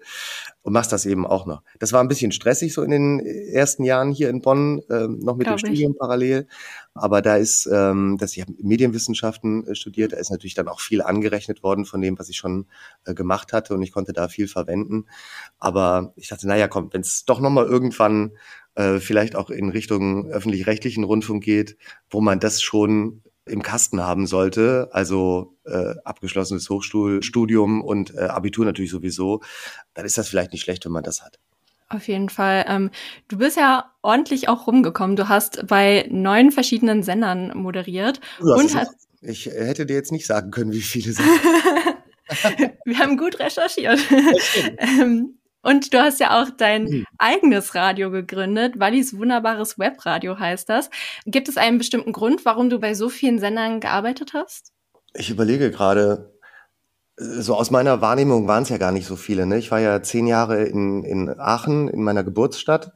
und 0.63 0.73
machst 0.73 0.93
das 0.93 1.07
eben 1.07 1.27
auch 1.27 1.47
noch. 1.47 1.63
Das 1.79 1.93
war 1.93 2.01
ein 2.01 2.09
bisschen 2.09 2.33
stressig 2.33 2.73
so 2.73 2.83
in 2.83 2.91
den 2.91 3.21
ersten 3.21 3.85
Jahren 3.85 4.11
hier 4.11 4.31
in 4.31 4.43
Bonn, 4.43 4.81
äh, 4.91 5.07
noch 5.07 5.37
mit 5.37 5.47
Glaub 5.47 5.59
dem 5.59 5.67
Studium 5.67 5.93
ich. 5.93 5.99
parallel. 5.99 6.49
Aber 6.95 7.23
da 7.23 7.37
ist, 7.37 7.69
ähm, 7.73 8.17
dass 8.19 8.37
ich 8.37 8.43
habe 8.43 8.53
Medienwissenschaften 8.61 9.67
äh, 9.69 9.75
studiert, 9.77 10.13
da 10.13 10.17
ist 10.17 10.31
natürlich 10.31 10.55
dann 10.55 10.69
auch 10.69 10.81
viel 10.81 11.03
angerechnet 11.03 11.63
worden 11.63 11.85
von 11.85 12.01
dem, 12.01 12.19
was 12.19 12.29
ich 12.29 12.37
schon 12.37 12.67
äh, 13.05 13.15
gemacht 13.15 13.53
hatte 13.53 13.75
und 13.75 13.83
ich 13.83 13.93
konnte 13.93 14.13
da 14.13 14.29
viel 14.29 14.49
verwenden. 14.49 15.07
Aber 15.59 16.13
ich 16.17 16.29
dachte, 16.29 16.49
naja, 16.49 16.67
komm, 16.67 16.93
wenn 16.93 17.03
es 17.03 17.25
doch 17.25 17.41
noch 17.41 17.51
mal 17.51 17.65
irgendwann 17.65 18.33
äh, 18.79 19.01
vielleicht 19.01 19.35
auch 19.35 19.51
in 19.51 19.71
Richtung 19.71 20.29
öffentlich-rechtlichen 20.29 21.05
Rundfunk 21.05 21.43
geht, 21.43 21.77
wo 22.11 22.21
man 22.21 22.39
das 22.41 22.63
schon 22.63 23.23
im 23.45 23.63
Kasten 23.63 24.01
haben 24.01 24.27
sollte, 24.27 24.89
also 24.93 25.57
äh, 25.65 25.95
abgeschlossenes 26.05 26.71
Hochschulstudium 26.71 27.83
und 27.83 28.15
äh, 28.15 28.21
Abitur 28.21 28.65
natürlich 28.65 28.91
sowieso, 28.91 29.43
dann 29.95 30.07
ist 30.07 30.17
das 30.17 30.29
vielleicht 30.29 30.53
nicht 30.53 30.63
schlecht, 30.63 30.85
wenn 30.85 30.93
man 30.93 31.03
das 31.03 31.23
hat. 31.23 31.39
Auf 31.89 32.07
jeden 32.07 32.29
Fall. 32.29 32.67
Ähm, 32.69 32.91
du 33.29 33.39
bist 33.39 33.57
ja 33.57 33.91
ordentlich 34.03 34.49
auch 34.49 34.67
rumgekommen. 34.67 35.17
Du 35.17 35.29
hast 35.29 35.67
bei 35.67 36.07
neun 36.11 36.53
verschiedenen 36.53 37.03
Sendern 37.03 37.57
moderiert. 37.57 38.21
Und 38.41 38.75
hast 38.75 39.09
ich 39.21 39.47
hätte 39.47 39.87
dir 39.87 39.95
jetzt 39.95 40.13
nicht 40.13 40.27
sagen 40.27 40.51
können, 40.53 40.73
wie 40.73 40.81
viele 40.81 41.13
sind. 41.13 41.27
Wir 42.85 42.99
haben 42.99 43.17
gut 43.17 43.41
recherchiert. 43.41 43.99
ähm, 44.79 45.38
und 45.63 45.93
du 45.93 45.99
hast 45.99 46.21
ja 46.21 46.41
auch 46.43 46.51
dein 46.51 46.85
mhm. 46.85 47.05
eigenes 47.19 47.75
Radio 47.75 48.11
gegründet. 48.11 48.79
Wallis 48.79 49.17
wunderbares 49.17 49.79
Webradio 49.79 50.39
heißt 50.39 50.69
das. 50.69 50.91
Gibt 51.27 51.49
es 51.49 51.57
einen 51.57 51.79
bestimmten 51.79 52.13
Grund, 52.13 52.45
warum 52.45 52.71
du 52.71 52.79
bei 52.79 52.95
so 52.95 53.09
vielen 53.09 53.39
Sendern 53.39 53.81
gearbeitet 53.81 54.33
hast? 54.35 54.73
Ich 55.15 55.31
überlege 55.31 55.71
gerade, 55.71 56.33
so 57.21 57.57
aus 57.57 57.71
meiner 57.73 58.01
Wahrnehmung 58.01 58.47
waren 58.47 58.63
es 58.63 58.69
ja 58.69 58.79
gar 58.79 58.93
nicht 58.93 59.07
so 59.07 59.17
viele. 59.17 59.45
Ne? 59.47 59.59
Ich 59.59 59.71
war 59.73 59.81
ja 59.81 60.03
zehn 60.03 60.27
Jahre 60.27 60.65
in, 60.65 61.03
in 61.03 61.29
Aachen, 61.39 61.89
in 61.89 62.03
meiner 62.03 62.23
Geburtsstadt. 62.23 62.93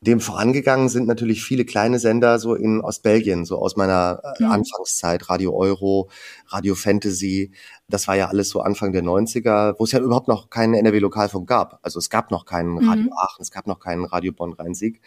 Dem 0.00 0.20
vorangegangen 0.20 0.88
sind 0.88 1.06
natürlich 1.06 1.44
viele 1.44 1.64
kleine 1.64 1.98
Sender 1.98 2.38
so 2.38 2.54
in 2.54 2.80
Ostbelgien, 2.80 3.44
so 3.44 3.58
aus 3.58 3.76
meiner 3.76 4.20
äh, 4.22 4.44
mhm. 4.44 4.50
Anfangszeit, 4.50 5.28
Radio 5.28 5.54
Euro, 5.54 6.08
Radio 6.48 6.74
Fantasy. 6.74 7.52
Das 7.88 8.08
war 8.08 8.16
ja 8.16 8.26
alles 8.26 8.48
so 8.48 8.60
Anfang 8.60 8.92
der 8.92 9.04
90er, 9.04 9.76
wo 9.78 9.84
es 9.84 9.92
ja 9.92 10.00
überhaupt 10.00 10.26
noch 10.26 10.50
keinen 10.50 10.74
NRW-Lokalfunk 10.74 11.48
gab. 11.48 11.78
Also 11.82 12.00
es 12.00 12.10
gab 12.10 12.32
noch 12.32 12.44
keinen 12.44 12.72
mhm. 12.72 12.88
Radio 12.88 13.12
Aachen, 13.16 13.42
es 13.42 13.52
gab 13.52 13.66
noch 13.68 13.78
keinen 13.78 14.04
Radio 14.04 14.32
Bonn-Rhein-Sieg. 14.32 15.00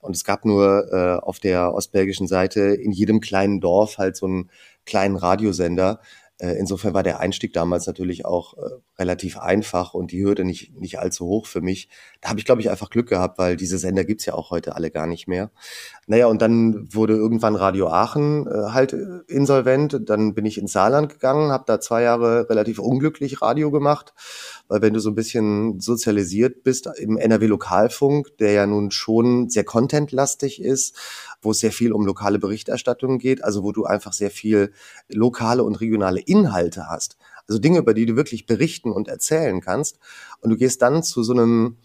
Und 0.00 0.14
es 0.14 0.24
gab 0.24 0.44
nur 0.44 0.92
äh, 0.92 1.24
auf 1.24 1.38
der 1.40 1.72
ostbelgischen 1.72 2.26
Seite 2.26 2.60
in 2.60 2.92
jedem 2.92 3.20
kleinen 3.20 3.60
Dorf 3.60 3.96
halt 3.96 4.16
so 4.16 4.26
einen 4.26 4.50
kleinen 4.84 5.16
Radiosender, 5.16 6.00
insofern 6.38 6.92
war 6.92 7.02
der 7.02 7.18
Einstieg 7.20 7.54
damals 7.54 7.86
natürlich 7.86 8.26
auch 8.26 8.58
äh, 8.58 8.60
relativ 8.98 9.38
einfach 9.38 9.94
und 9.94 10.12
die 10.12 10.22
Hürde 10.22 10.44
nicht, 10.44 10.78
nicht 10.78 10.98
allzu 10.98 11.26
hoch 11.26 11.46
für 11.46 11.62
mich. 11.62 11.88
Da 12.20 12.28
habe 12.28 12.38
ich, 12.38 12.44
glaube 12.44 12.60
ich, 12.60 12.68
einfach 12.68 12.90
Glück 12.90 13.08
gehabt, 13.08 13.38
weil 13.38 13.56
diese 13.56 13.78
Sender 13.78 14.04
gibt's 14.04 14.26
ja 14.26 14.34
auch 14.34 14.50
heute 14.50 14.74
alle 14.74 14.90
gar 14.90 15.06
nicht 15.06 15.28
mehr. 15.28 15.50
Naja, 16.06 16.26
und 16.26 16.42
dann 16.42 16.92
wurde 16.92 17.14
irgendwann 17.14 17.56
Radio 17.56 17.88
Aachen 17.88 18.46
äh, 18.46 18.72
halt 18.72 18.92
äh, 18.92 19.20
insolvent. 19.28 19.98
Dann 20.04 20.34
bin 20.34 20.44
ich 20.44 20.58
ins 20.58 20.72
Saarland 20.72 21.08
gegangen, 21.08 21.52
habe 21.52 21.64
da 21.66 21.80
zwei 21.80 22.02
Jahre 22.02 22.50
relativ 22.50 22.78
unglücklich 22.80 23.40
Radio 23.40 23.70
gemacht, 23.70 24.12
weil 24.68 24.82
wenn 24.82 24.92
du 24.92 25.00
so 25.00 25.10
ein 25.10 25.14
bisschen 25.14 25.80
sozialisiert 25.80 26.62
bist 26.62 26.88
im 26.98 27.16
NRW-Lokalfunk, 27.16 28.36
der 28.38 28.52
ja 28.52 28.66
nun 28.66 28.90
schon 28.90 29.48
sehr 29.48 29.64
contentlastig 29.64 30.60
ist, 30.60 30.96
wo 31.42 31.50
es 31.52 31.60
sehr 31.60 31.72
viel 31.72 31.92
um 31.92 32.06
lokale 32.06 32.38
Berichterstattung 32.38 33.18
geht, 33.18 33.42
also 33.44 33.62
wo 33.62 33.72
du 33.72 33.84
einfach 33.84 34.12
sehr 34.12 34.30
viel 34.30 34.72
lokale 35.08 35.62
und 35.64 35.76
regionale 35.76 36.20
Inhalte 36.20 36.88
hast. 36.88 37.16
Also 37.48 37.58
Dinge, 37.58 37.78
über 37.78 37.94
die 37.94 38.06
du 38.06 38.16
wirklich 38.16 38.46
berichten 38.46 38.90
und 38.90 39.08
erzählen 39.08 39.60
kannst. 39.60 39.98
Und 40.40 40.50
du 40.50 40.56
gehst 40.56 40.82
dann 40.82 41.02
zu 41.02 41.22
so 41.22 41.32
einem 41.32 41.76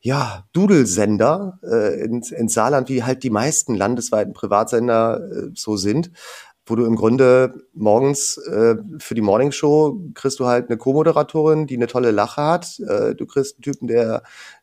ja, 0.00 0.44
Dudelsender 0.52 1.58
äh, 1.62 2.04
ins, 2.04 2.30
ins 2.30 2.54
Saarland, 2.54 2.88
wie 2.88 3.02
halt 3.02 3.22
die 3.22 3.30
meisten 3.30 3.74
landesweiten 3.74 4.34
Privatsender 4.34 5.20
äh, 5.32 5.50
so 5.54 5.76
sind, 5.76 6.12
wo 6.66 6.74
du 6.74 6.84
im 6.84 6.96
Grunde 6.96 7.54
morgens 7.74 8.38
äh, 8.38 8.76
für 8.98 9.14
die 9.14 9.20
Morningshow 9.20 10.00
kriegst 10.14 10.40
du 10.40 10.46
halt 10.46 10.68
eine 10.68 10.76
Co-Moderatorin, 10.76 11.66
die 11.66 11.76
eine 11.76 11.86
tolle 11.86 12.10
Lache 12.10 12.42
hat. 12.42 12.80
Äh, 12.80 13.14
du 13.14 13.24
kriegst 13.26 13.56
einen 13.56 13.62
Typen, 13.62 13.86
der 13.86 14.22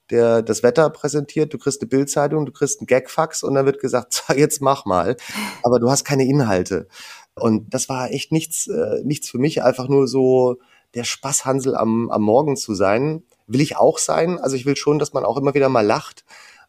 der 0.09 0.41
das 0.41 0.63
Wetter 0.63 0.89
präsentiert, 0.89 1.53
du 1.53 1.57
kriegst 1.57 1.81
eine 1.81 1.89
Bildzeitung, 1.89 2.45
du 2.45 2.51
kriegst 2.51 2.79
einen 2.79 2.87
Gagfax 2.87 3.43
und 3.43 3.55
dann 3.55 3.65
wird 3.65 3.79
gesagt, 3.79 4.23
jetzt 4.35 4.61
mach 4.61 4.85
mal. 4.85 5.17
Aber 5.63 5.79
du 5.79 5.89
hast 5.89 6.03
keine 6.03 6.25
Inhalte. 6.25 6.87
Und 7.35 7.73
das 7.73 7.89
war 7.89 8.11
echt 8.11 8.31
nichts, 8.31 8.67
äh, 8.67 9.01
nichts 9.03 9.29
für 9.29 9.39
mich, 9.39 9.63
einfach 9.63 9.87
nur 9.87 10.07
so 10.07 10.57
der 10.93 11.03
Spaßhansel 11.03 11.75
am, 11.75 12.11
am 12.11 12.21
Morgen 12.21 12.55
zu 12.55 12.75
sein. 12.75 13.23
Will 13.47 13.61
ich 13.61 13.77
auch 13.77 13.97
sein. 13.97 14.39
Also 14.39 14.55
ich 14.55 14.65
will 14.65 14.75
schon, 14.75 14.99
dass 14.99 15.13
man 15.13 15.25
auch 15.25 15.37
immer 15.37 15.53
wieder 15.53 15.69
mal 15.69 15.85
lacht, 15.85 16.23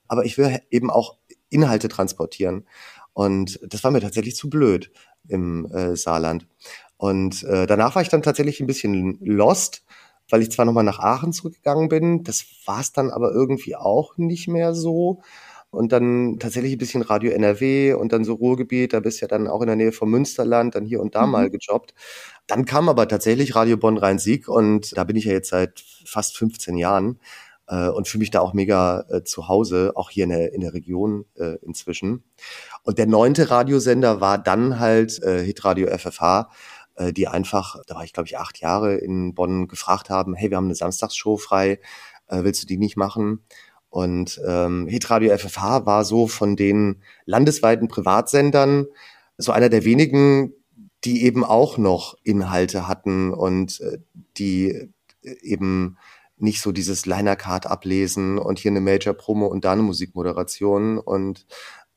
aber 0.08 0.24
ich 0.24 0.38
will 0.38 0.60
eben 0.70 0.90
auch 0.90 1.16
Inhalte 1.50 1.88
transportieren. 1.88 2.66
Und 3.12 3.60
das 3.62 3.84
war 3.84 3.90
mir 3.90 4.00
tatsächlich 4.00 4.36
zu 4.36 4.48
blöd 4.48 4.90
im 5.28 5.66
äh, 5.66 5.96
Saarland. 5.96 6.46
Und 6.96 7.42
äh, 7.44 7.66
danach 7.66 7.94
war 7.94 8.02
ich 8.02 8.08
dann 8.08 8.22
tatsächlich 8.22 8.60
ein 8.60 8.66
bisschen 8.66 9.18
lost, 9.20 9.84
weil 10.28 10.42
ich 10.42 10.50
zwar 10.50 10.64
nochmal 10.64 10.84
nach 10.84 10.98
Aachen 10.98 11.32
zurückgegangen 11.32 11.88
bin, 11.88 12.24
das 12.24 12.44
war 12.66 12.80
es 12.80 12.92
dann 12.92 13.10
aber 13.10 13.32
irgendwie 13.32 13.76
auch 13.76 14.16
nicht 14.16 14.48
mehr 14.48 14.74
so. 14.74 15.20
Und 15.70 15.90
dann 15.90 16.38
tatsächlich 16.38 16.72
ein 16.72 16.78
bisschen 16.78 17.02
Radio 17.02 17.32
NRW 17.32 17.94
und 17.94 18.12
dann 18.12 18.24
so 18.24 18.34
Ruhrgebiet, 18.34 18.92
da 18.92 19.00
bist 19.00 19.20
du 19.20 19.24
ja 19.24 19.28
dann 19.28 19.48
auch 19.48 19.60
in 19.60 19.66
der 19.66 19.76
Nähe 19.76 19.92
vom 19.92 20.08
Münsterland, 20.10 20.76
dann 20.76 20.84
hier 20.84 21.00
und 21.00 21.16
da 21.16 21.26
mhm. 21.26 21.32
mal 21.32 21.50
gejobbt. 21.50 21.94
Dann 22.46 22.64
kam 22.64 22.88
aber 22.88 23.08
tatsächlich 23.08 23.56
Radio 23.56 23.76
Bonn-Rhein-Sieg 23.76 24.48
und 24.48 24.96
da 24.96 25.04
bin 25.04 25.16
ich 25.16 25.24
ja 25.24 25.32
jetzt 25.32 25.50
seit 25.50 25.82
fast 26.04 26.36
15 26.36 26.76
Jahren 26.76 27.18
äh, 27.66 27.88
und 27.88 28.08
fühle 28.08 28.20
mich 28.20 28.30
da 28.30 28.40
auch 28.40 28.52
mega 28.52 29.04
äh, 29.08 29.24
zu 29.24 29.48
Hause, 29.48 29.92
auch 29.94 30.10
hier 30.10 30.24
in 30.24 30.30
der, 30.30 30.52
in 30.52 30.60
der 30.60 30.74
Region 30.74 31.24
äh, 31.36 31.56
inzwischen. 31.62 32.24
Und 32.82 32.98
der 32.98 33.06
neunte 33.06 33.50
Radiosender 33.50 34.20
war 34.20 34.38
dann 34.38 34.78
halt 34.78 35.22
äh, 35.22 35.42
Hitradio 35.42 35.88
FFH, 35.88 36.50
äh, 36.96 37.12
die 37.12 37.28
einfach, 37.28 37.76
da 37.86 37.96
war 37.96 38.04
ich 38.04 38.12
glaube 38.12 38.26
ich 38.26 38.38
acht 38.38 38.60
Jahre 38.60 38.96
in 38.96 39.34
Bonn, 39.34 39.68
gefragt 39.68 40.10
haben, 40.10 40.34
hey, 40.34 40.50
wir 40.50 40.56
haben 40.56 40.66
eine 40.66 40.74
Samstagsshow 40.74 41.36
frei, 41.36 41.80
äh, 42.28 42.42
willst 42.44 42.62
du 42.62 42.66
die 42.66 42.78
nicht 42.78 42.96
machen? 42.96 43.44
Und 43.90 44.40
ähm, 44.46 44.88
Hitradio 44.88 45.36
FFH 45.38 45.86
war 45.86 46.04
so 46.04 46.26
von 46.26 46.56
den 46.56 47.02
landesweiten 47.26 47.86
Privatsendern 47.86 48.86
so 49.38 49.52
einer 49.52 49.68
der 49.68 49.84
wenigen, 49.84 50.52
die 51.04 51.24
eben 51.24 51.44
auch 51.44 51.78
noch 51.78 52.16
Inhalte 52.24 52.88
hatten 52.88 53.32
und 53.32 53.80
äh, 53.80 53.98
die 54.36 54.70
äh, 55.22 55.36
eben 55.42 55.96
nicht 56.36 56.60
so 56.60 56.72
dieses 56.72 57.06
Liner 57.06 57.36
Card 57.36 57.66
ablesen 57.66 58.38
und 58.38 58.58
hier 58.58 58.70
eine 58.70 58.80
Major 58.80 59.14
Promo 59.14 59.46
und 59.46 59.64
da 59.64 59.72
eine 59.72 59.82
Musikmoderation 59.82 60.98
und 60.98 61.46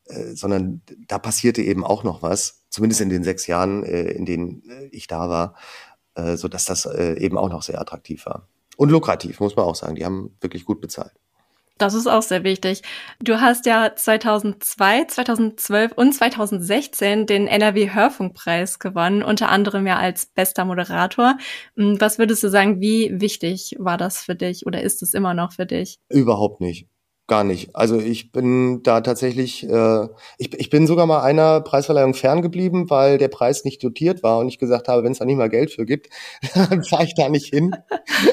äh, 0.06 0.36
sondern 0.36 0.82
da 1.08 1.20
passierte 1.20 1.62
eben 1.62 1.84
auch 1.84 2.04
noch 2.04 2.22
was, 2.22 2.57
zumindest 2.70 3.02
in 3.02 3.10
den 3.10 3.24
sechs 3.24 3.48
Jahren, 3.48 3.84
äh, 3.84 4.12
in 4.12 4.26
denen 4.26 4.70
äh, 4.70 4.86
ich 4.92 5.08
da 5.08 5.30
war, 5.30 5.56
äh, 6.16 6.38
so 6.38 6.48
dass 6.48 6.66
das 6.66 6.86
eben 6.86 7.38
auch 7.38 7.50
noch 7.50 7.64
sehr 7.64 7.80
attraktiv 7.80 8.26
war 8.26 8.48
und 8.78 8.90
lukrativ, 8.90 9.40
muss 9.40 9.56
man 9.56 9.66
auch 9.66 9.76
sagen. 9.76 9.96
Die 9.96 10.06
haben 10.06 10.36
wirklich 10.42 10.66
gut 10.66 10.82
bezahlt. 10.82 11.12
Das 11.78 11.94
ist 11.94 12.08
auch 12.08 12.24
sehr 12.24 12.44
wichtig. 12.44 12.82
Du 13.20 13.40
hast 13.40 13.68
ja 13.68 13.96
2002, 13.96 15.06
2012 15.06 15.92
und 15.92 16.12
2016 16.12 17.28
den 17.28 17.48
NRW 17.48 17.94
Hörfunkpreis 17.94 18.80
gewonnen, 18.80 19.22
unter 19.22 19.50
anderem 19.50 19.86
ja 19.86 19.98
als 19.98 20.26
bester 20.26 20.66
Moderator. 20.66 21.38
Hm, 21.76 22.02
was 22.02 22.18
würdest 22.18 22.42
du 22.44 22.50
sagen, 22.50 22.82
wie 22.82 23.12
wichtig 23.22 23.76
war 23.78 23.98
das 23.98 24.22
für 24.22 24.36
dich 24.36 24.66
oder 24.66 24.82
ist 24.82 25.04
es 25.04 25.14
immer 25.14 25.34
noch 25.36 25.54
für 25.54 25.68
dich? 25.68 26.00
Überhaupt 26.10 26.62
nicht. 26.62 26.88
Gar 27.30 27.44
nicht. 27.44 27.76
Also 27.76 28.00
ich 28.00 28.32
bin 28.32 28.84
da 28.84 29.02
tatsächlich, 29.02 29.68
äh, 29.70 30.08
ich, 30.38 30.54
ich 30.54 30.70
bin 30.70 30.88
sogar 30.88 31.06
mal 31.06 31.24
einer 31.24 31.60
Preisverleihung 31.60 32.14
ferngeblieben, 32.14 32.90
weil 32.90 33.18
der 33.18 33.28
Preis 33.28 33.66
nicht 33.66 33.84
dotiert 33.84 34.24
war 34.24 34.40
und 34.40 34.48
ich 34.48 34.60
gesagt 34.60 34.88
habe, 34.88 35.04
wenn 35.04 35.12
es 35.12 35.20
da 35.20 35.26
nicht 35.26 35.36
mal 35.36 35.50
Geld 35.50 35.72
für 35.72 35.86
gibt, 35.86 36.08
dann 36.56 36.86
fahre 36.86 37.04
ich 37.04 37.16
da 37.16 37.28
nicht 37.28 37.54
hin. 37.54 37.76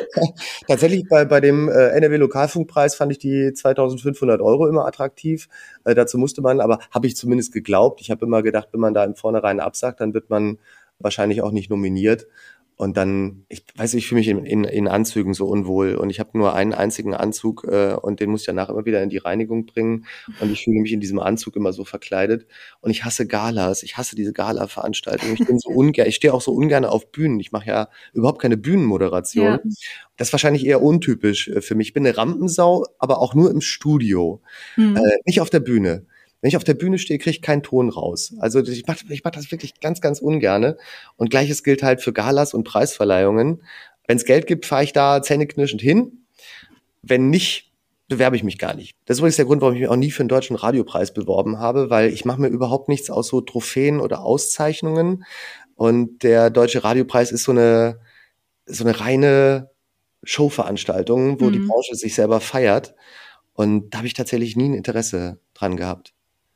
tatsächlich 0.69 1.09
bei, 1.11 1.25
bei 1.25 1.41
dem 1.41 1.69
äh, 1.69 1.89
NRW 1.89 2.19
Lokalfunkpreis 2.19 2.95
fand 2.95 3.11
ich 3.11 3.19
die 3.19 3.53
2500 3.53 4.41
Euro 4.41 4.69
immer 4.69 4.87
attraktiv. 4.87 5.49
Äh, 5.85 5.97
dazu 5.97 6.17
musste 6.17 6.41
man, 6.41 6.61
aber 6.61 6.79
habe 6.93 7.09
ich 7.09 7.17
zumindest 7.17 7.53
geglaubt. 7.53 8.01
Ich 8.01 8.13
habe 8.13 8.25
immer 8.25 8.45
gedacht, 8.45 8.69
wenn 8.71 8.81
man 8.81 8.95
da 8.95 9.03
im 9.03 9.17
Vornherein 9.17 9.59
absagt, 9.59 9.99
dann 9.99 10.15
wird 10.15 10.31
man 10.31 10.59
wahrscheinlich 11.01 11.43
auch 11.43 11.51
nicht 11.51 11.69
nominiert. 11.69 12.29
Und 12.77 12.97
dann, 12.97 13.45
ich 13.49 13.65
weiß, 13.77 13.95
ich 13.95 14.09
fühle 14.09 14.19
mich 14.19 14.29
in, 14.29 14.45
in, 14.45 14.65
in 14.65 14.89
Anzügen 14.89 15.33
so 15.33 15.47
unwohl 15.47 15.95
und 15.95 16.11
ich 16.11 16.19
habe 16.19 16.37
nur 16.37 16.55
einen 16.55 16.75
einzigen 16.75 17.15
Anzug 17.15 17.65
äh, 17.71 17.95
und 17.95 18.19
den 18.19 18.31
muss 18.31 18.41
ich 18.41 18.47
danach 18.47 18.69
immer 18.69 18.85
wieder 18.85 19.01
in 19.01 19.11
die 19.11 19.19
Reinigung 19.19 19.65
bringen 19.65 20.07
und 20.41 20.51
ich 20.51 20.65
fühle 20.65 20.81
mich 20.81 20.93
in 20.93 21.01
diesem 21.01 21.21
Anzug 21.21 21.55
immer 21.55 21.73
so 21.73 21.85
verkleidet 21.85 22.49
und 22.81 22.91
ich 22.91 23.05
hasse 23.05 23.29
Galas, 23.29 23.85
ich 23.85 23.97
hasse 23.97 24.17
diese 24.17 24.33
Gala-Veranstaltungen. 24.33 25.35
Ich 25.39 25.47
bin 25.47 25.61
so 25.61 25.69
ungern, 25.75 26.09
ich 26.09 26.17
stehe 26.17 26.35
auch 26.35 26.41
so 26.41 26.53
ungern 26.53 26.85
auf 26.85 27.13
Bühnen. 27.13 27.39
Ich 27.39 27.53
mache 27.53 27.69
ja 27.69 27.89
überhaupt 28.13 28.43
keine 28.43 28.57
Bühnenmoderation. 28.57 29.47
Ja. 29.47 29.61
Das 30.17 30.29
ist 30.29 30.33
wahrscheinlich 30.33 30.67
eher 30.67 30.83
untypisch 30.83 31.49
äh, 31.49 31.61
für 31.61 31.77
mich. 31.77 31.89
Ich 31.89 31.95
bin 31.95 32.05
eine 32.05 32.17
Rampensau, 32.17 32.87
aber 32.99 33.21
auch 33.21 33.35
nur 33.35 33.53
im 33.53 33.61
Studio, 33.61 34.43
mhm. 34.77 34.97
äh, 34.97 35.19
nicht 35.27 35.41
auf 35.41 35.51
der 35.51 35.61
Bühne. 35.61 36.07
Wenn 36.45 36.51
ich 36.51 36.59
auf 36.59 36.65
der 36.65 36.75
Bühne 36.75 36.99
stehe, 36.99 37.19
kriege 37.19 37.31
ich 37.31 37.41
keinen 37.41 37.63
Ton 37.63 37.89
raus. 37.89 38.35
Also 38.39 38.61
ich 38.61 38.87
mache 38.87 38.99
ich 39.09 39.25
mach 39.25 39.31
das 39.31 39.51
wirklich 39.51 39.81
ganz, 39.81 40.03
ganz 40.03 40.21
ungerne. 40.21 40.77
Und 41.17 41.31
gleiches 41.31 41.63
gilt 41.65 41.83
halt 41.83 42.03
für 42.03 42.13
Galas 42.13 42.53
und 42.53 42.65
Preisverleihungen. 42.65 43.63
Wenn 44.07 44.19
es 44.19 44.27
Geld 44.27 44.47
gibt, 44.47 44.67
fahre 44.67 44.85
ich 44.85 44.93
da 44.93 45.23
zähneknirschend 45.23 45.81
hin. 45.81 46.27
Wenn 47.01 47.31
nicht, 47.31 47.73
bewerbe 48.09 48.37
ich 48.37 48.45
mich 48.45 48.59
gar 48.59 48.75
nicht. 48.75 48.95
Das 49.07 49.15
ist 49.17 49.21
übrigens 49.21 49.37
der 49.37 49.47
Grund, 49.47 49.63
warum 49.63 49.75
ich 49.75 49.81
mich 49.81 49.89
auch 49.89 49.97
nie 49.97 50.11
für 50.11 50.21
einen 50.21 50.29
deutschen 50.29 50.55
Radiopreis 50.55 51.15
beworben 51.15 51.61
habe, 51.61 51.89
weil 51.89 52.13
ich 52.13 52.27
mache 52.27 52.43
mir 52.43 52.49
überhaupt 52.49 52.91
nichts 52.91 53.09
aus 53.09 53.29
so 53.29 53.41
Trophäen 53.41 53.99
oder 53.99 54.21
Auszeichnungen. 54.21 55.25
Und 55.77 56.25
der 56.25 56.51
deutsche 56.51 56.85
Radiopreis 56.85 57.33
ist 57.33 57.45
so 57.45 57.53
eine, 57.53 58.01
so 58.67 58.85
eine 58.85 59.01
reine 59.01 59.71
Showveranstaltung, 60.25 61.41
wo 61.41 61.47
mhm. 61.47 61.53
die 61.53 61.59
Branche 61.61 61.95
sich 61.95 62.15
selber 62.15 62.43
feiert. 62.43 62.95
Und 63.55 63.95
da 63.95 63.99
habe 63.99 64.09
ich 64.09 64.13
tatsächlich 64.13 64.57
nie 64.57 64.69
ein 64.69 64.75
Interesse 64.75 65.39
dran 65.55 65.79
gehabt. 65.79 66.14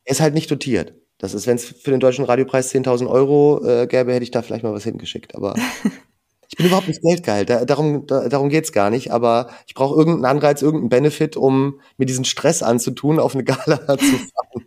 Er 0.08 0.12
ist 0.12 0.20
halt 0.20 0.32
nicht 0.32 0.50
dotiert. 0.50 0.94
Das 1.18 1.34
ist, 1.34 1.46
wenn 1.46 1.56
es 1.56 1.66
für 1.66 1.90
den 1.90 2.00
deutschen 2.00 2.24
Radiopreis 2.24 2.72
10.000 2.72 3.10
Euro 3.10 3.62
äh, 3.62 3.86
gäbe, 3.86 4.14
hätte 4.14 4.22
ich 4.22 4.30
da 4.30 4.40
vielleicht 4.40 4.64
mal 4.64 4.72
was 4.72 4.84
hingeschickt. 4.84 5.34
Aber 5.34 5.54
ich 6.48 6.56
bin 6.56 6.64
überhaupt 6.64 6.88
nicht 6.88 7.02
geldgeil. 7.02 7.44
Da, 7.44 7.66
darum, 7.66 8.06
da, 8.06 8.26
darum 8.30 8.48
geht's 8.48 8.72
gar 8.72 8.88
nicht. 8.88 9.12
Aber 9.12 9.50
ich 9.66 9.74
brauche 9.74 9.98
irgendeinen 9.98 10.24
Anreiz, 10.24 10.62
irgendeinen 10.62 10.88
Benefit, 10.88 11.36
um 11.36 11.78
mir 11.98 12.06
diesen 12.06 12.24
Stress 12.24 12.62
anzutun, 12.62 13.18
auf 13.18 13.34
eine 13.34 13.44
Gala 13.44 13.58
zu 13.98 14.06
fahren. 14.06 14.64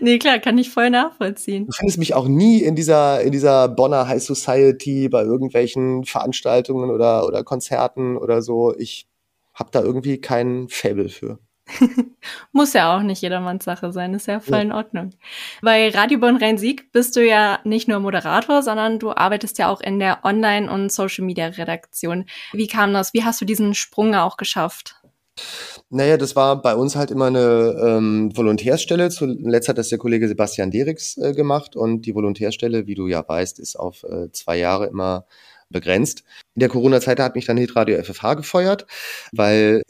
Nee, 0.00 0.18
klar, 0.18 0.40
kann 0.40 0.58
ich 0.58 0.70
voll 0.70 0.90
nachvollziehen. 0.90 1.66
Du 1.66 1.72
findest 1.72 1.98
mich 1.98 2.14
auch 2.14 2.26
nie 2.26 2.60
in 2.60 2.74
dieser, 2.74 3.20
in 3.20 3.30
dieser 3.30 3.68
Bonner 3.68 4.08
High 4.08 4.24
Society 4.24 5.08
bei 5.08 5.22
irgendwelchen 5.22 6.02
Veranstaltungen 6.02 6.90
oder, 6.90 7.28
oder 7.28 7.44
Konzerten 7.44 8.16
oder 8.16 8.42
so. 8.42 8.74
Ich 8.76 9.06
habe 9.54 9.70
da 9.70 9.82
irgendwie 9.82 10.20
kein 10.20 10.66
Fable 10.68 11.10
für. 11.10 11.38
Muss 12.52 12.72
ja 12.72 12.96
auch 12.96 13.02
nicht 13.02 13.22
jedermanns 13.22 13.64
Sache 13.64 13.92
sein, 13.92 14.14
ist 14.14 14.26
ja 14.26 14.40
voll 14.40 14.58
ja. 14.58 14.62
in 14.62 14.72
Ordnung. 14.72 15.10
Bei 15.62 15.88
Radio 15.88 16.18
Bonn 16.18 16.36
Rhein-Sieg 16.36 16.92
bist 16.92 17.16
du 17.16 17.24
ja 17.24 17.58
nicht 17.64 17.88
nur 17.88 18.00
Moderator, 18.00 18.62
sondern 18.62 18.98
du 18.98 19.12
arbeitest 19.12 19.58
ja 19.58 19.68
auch 19.70 19.80
in 19.80 19.98
der 19.98 20.24
Online- 20.24 20.70
und 20.70 20.92
Social-Media-Redaktion. 20.92 22.26
Wie 22.52 22.66
kam 22.66 22.92
das? 22.92 23.14
Wie 23.14 23.24
hast 23.24 23.40
du 23.40 23.44
diesen 23.44 23.74
Sprung 23.74 24.14
auch 24.14 24.36
geschafft? 24.36 24.96
Naja, 25.90 26.16
das 26.16 26.36
war 26.36 26.62
bei 26.62 26.76
uns 26.76 26.94
halt 26.94 27.10
immer 27.10 27.26
eine 27.26 27.76
ähm, 27.84 28.36
Volontärsstelle. 28.36 29.10
Zuletzt 29.10 29.68
hat 29.68 29.78
das 29.78 29.88
der 29.88 29.98
Kollege 29.98 30.28
Sebastian 30.28 30.70
Derix 30.70 31.16
äh, 31.16 31.32
gemacht 31.32 31.74
und 31.76 32.02
die 32.02 32.14
Volontärsstelle, 32.14 32.86
wie 32.86 32.94
du 32.94 33.08
ja 33.08 33.24
weißt, 33.26 33.58
ist 33.58 33.76
auf 33.76 34.04
äh, 34.04 34.30
zwei 34.30 34.58
Jahre 34.58 34.86
immer 34.86 35.26
begrenzt. 35.74 36.24
In 36.54 36.60
der 36.60 36.70
Corona-Zeit 36.70 37.20
hat 37.20 37.34
mich 37.34 37.44
dann 37.44 37.58
Hitradio 37.58 38.02
FFH 38.02 38.34
gefeuert, 38.34 38.86
weil, 39.32 39.82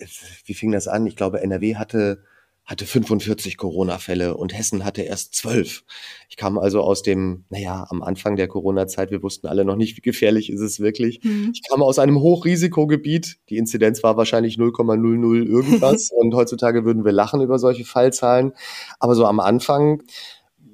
wie 0.44 0.54
fing 0.54 0.72
das 0.72 0.88
an? 0.88 1.06
Ich 1.06 1.14
glaube, 1.14 1.40
NRW 1.40 1.76
hatte 1.76 2.24
hatte 2.64 2.86
45 2.86 3.58
Corona-Fälle 3.58 4.36
und 4.36 4.56
Hessen 4.56 4.84
hatte 4.84 5.02
erst 5.02 5.34
zwölf. 5.34 5.84
Ich 6.30 6.36
kam 6.36 6.58
also 6.58 6.80
aus 6.80 7.02
dem, 7.02 7.44
naja, 7.50 7.86
am 7.90 8.02
Anfang 8.02 8.36
der 8.36 8.48
Corona-Zeit, 8.48 9.10
wir 9.10 9.22
wussten 9.22 9.48
alle 9.48 9.66
noch 9.66 9.76
nicht, 9.76 9.98
wie 9.98 10.00
gefährlich 10.00 10.50
ist 10.50 10.60
es 10.60 10.80
wirklich. 10.80 11.22
Mhm. 11.22 11.50
Ich 11.52 11.60
kam 11.68 11.82
aus 11.82 11.98
einem 11.98 12.20
Hochrisikogebiet. 12.20 13.36
Die 13.50 13.58
Inzidenz 13.58 14.02
war 14.02 14.16
wahrscheinlich 14.16 14.56
0,00 14.56 15.44
irgendwas 15.44 16.10
und 16.16 16.34
heutzutage 16.34 16.86
würden 16.86 17.04
wir 17.04 17.12
lachen 17.12 17.42
über 17.42 17.58
solche 17.58 17.84
Fallzahlen. 17.84 18.52
Aber 18.98 19.14
so 19.14 19.26
am 19.26 19.40
Anfang 19.40 20.02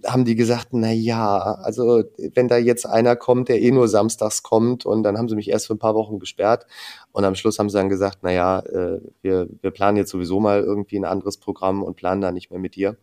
haben 0.06 0.24
die 0.24 0.34
gesagt, 0.34 0.68
na 0.72 0.90
ja, 0.90 1.38
also 1.62 2.02
wenn 2.34 2.48
da 2.48 2.56
jetzt 2.56 2.86
einer 2.86 3.16
kommt, 3.16 3.48
der 3.48 3.60
eh 3.60 3.70
nur 3.70 3.88
samstags 3.88 4.42
kommt 4.42 4.86
und 4.86 5.02
dann 5.02 5.18
haben 5.18 5.28
sie 5.28 5.34
mich 5.34 5.48
erst 5.48 5.66
für 5.66 5.74
ein 5.74 5.78
paar 5.78 5.94
Wochen 5.94 6.18
gesperrt 6.18 6.66
und 7.12 7.24
am 7.24 7.34
Schluss 7.34 7.58
haben 7.58 7.70
sie 7.70 7.76
dann 7.76 7.88
gesagt, 7.88 8.18
na 8.22 8.32
ja, 8.32 8.60
äh, 8.60 9.00
wir, 9.22 9.48
wir 9.60 9.70
planen 9.70 9.96
jetzt 9.96 10.10
sowieso 10.10 10.40
mal 10.40 10.60
irgendwie 10.60 10.98
ein 10.98 11.04
anderes 11.04 11.36
Programm 11.36 11.82
und 11.82 11.96
planen 11.96 12.20
da 12.20 12.32
nicht 12.32 12.50
mehr 12.50 12.60
mit 12.60 12.76
dir. 12.76 12.96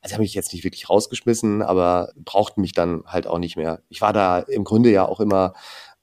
Also 0.00 0.14
haben 0.14 0.22
mich 0.22 0.34
jetzt 0.34 0.52
nicht 0.52 0.64
wirklich 0.64 0.88
rausgeschmissen, 0.88 1.62
aber 1.62 2.12
brauchten 2.16 2.60
mich 2.60 2.72
dann 2.72 3.02
halt 3.06 3.26
auch 3.26 3.38
nicht 3.38 3.56
mehr. 3.56 3.82
Ich 3.88 4.00
war 4.00 4.12
da 4.12 4.40
im 4.40 4.64
Grunde 4.64 4.90
ja 4.90 5.06
auch 5.06 5.20
immer 5.20 5.54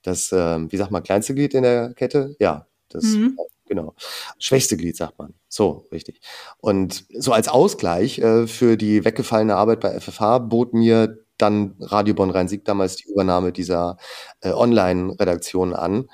das, 0.04 0.32
äh, 0.32 0.60
wie 0.72 0.78
sagt 0.78 0.92
man, 0.92 1.04
kleinste 1.04 1.34
Glied 1.34 1.54
in 1.54 1.64
der 1.64 1.94
Kette. 1.94 2.36
Ja, 2.40 2.68
das 2.90 3.04
mhm. 3.04 3.38
Genau. 3.68 3.96
Schwächste 4.40 4.78
Glied, 4.78 4.96
sagt 4.96 5.20
man. 5.20 5.34
So, 5.50 5.88
richtig. 5.92 6.22
Und 6.60 7.06
so 7.10 7.34
als 7.34 7.48
Ausgleich 7.48 8.20
äh, 8.20 8.48
für 8.48 8.78
die 8.78 9.06
weggefallene 9.06 9.56
Arbeit 9.56 9.80
bei 9.82 10.00
FFH 10.00 10.40
bot 10.40 10.74
mir 10.74 11.18
dann 11.38 11.76
Radio 11.80 12.14
Bonn 12.16 12.32
Rhein-Sieg 12.32 12.66
damals 12.66 12.96
die 12.96 13.10
Übernahme 13.10 13.52
dieser 13.52 13.98
äh, 14.42 14.52
Online-Redaktion 14.52 15.74
an, 15.74 16.10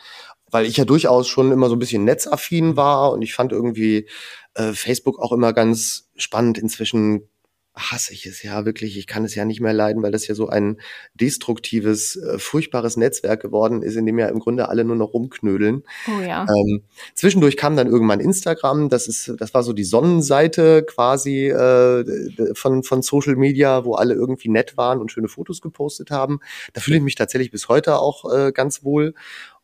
weil 0.52 0.66
ich 0.66 0.78
ja 0.78 0.86
durchaus 0.86 1.28
schon 1.28 1.52
immer 1.52 1.70
so 1.70 1.76
ein 1.76 1.80
bisschen 1.80 2.04
netzaffin 2.04 2.76
war 2.76 3.12
und 3.12 3.22
ich 3.22 3.34
fand 3.34 3.52
irgendwie 3.52 4.10
äh, 4.56 4.74
Facebook 4.74 5.20
auch 5.20 5.32
immer 5.32 5.54
ganz 5.54 6.10
spannend. 6.16 6.58
Inzwischen 6.58 7.30
hasse 7.76 8.14
ich 8.14 8.26
es 8.26 8.44
ja 8.44 8.66
wirklich. 8.66 8.98
Ich 8.98 9.08
kann 9.08 9.26
es 9.26 9.34
ja 9.36 9.46
nicht 9.46 9.60
mehr 9.60 9.74
leiden, 9.74 10.04
weil 10.04 10.12
das 10.12 10.28
ja 10.28 10.36
so 10.36 10.48
ein 10.48 10.80
destruktives, 11.16 12.16
äh, 12.16 12.38
furchtbares 12.38 12.98
Netzwerk 12.98 13.42
geworden 13.42 13.82
ist, 13.82 13.96
in 13.96 14.06
dem 14.06 14.20
ja 14.20 14.28
im 14.28 14.40
Grunde 14.40 14.70
alle 14.70 14.84
nur 14.84 14.96
noch 14.96 15.14
rumknödeln. 15.14 15.84
Oh 16.08 16.22
ja. 16.22 16.46
Ähm, 16.48 16.84
zwischendurch 17.16 17.58
kam 17.58 17.76
dann 17.76 17.88
irgendwann 17.88 18.20
Instagram. 18.20 18.90
Das 18.90 19.08
ist, 19.08 19.34
das 19.40 19.54
war 19.54 19.64
so 19.64 19.74
die 19.74 19.84
Sonnenseite 19.84 20.84
quasi 20.84 21.50
äh, 21.50 22.54
von 22.54 22.84
von 22.84 23.02
Social 23.02 23.36
Media, 23.36 23.86
wo 23.86 23.96
alle 23.96 24.14
irgendwie 24.14 24.50
nett 24.50 24.78
waren 24.78 25.00
und 25.00 25.12
schöne 25.12 25.28
Fotos 25.28 25.62
gepostet 25.62 26.12
haben. 26.12 26.40
Da 26.74 26.82
fühle 26.82 26.98
ich 26.98 27.04
mich 27.04 27.16
tatsächlich 27.16 27.52
bis 27.52 27.70
heute 27.70 27.98
auch 27.98 28.32
äh, 28.32 28.52
ganz 28.52 28.84
wohl 28.84 29.16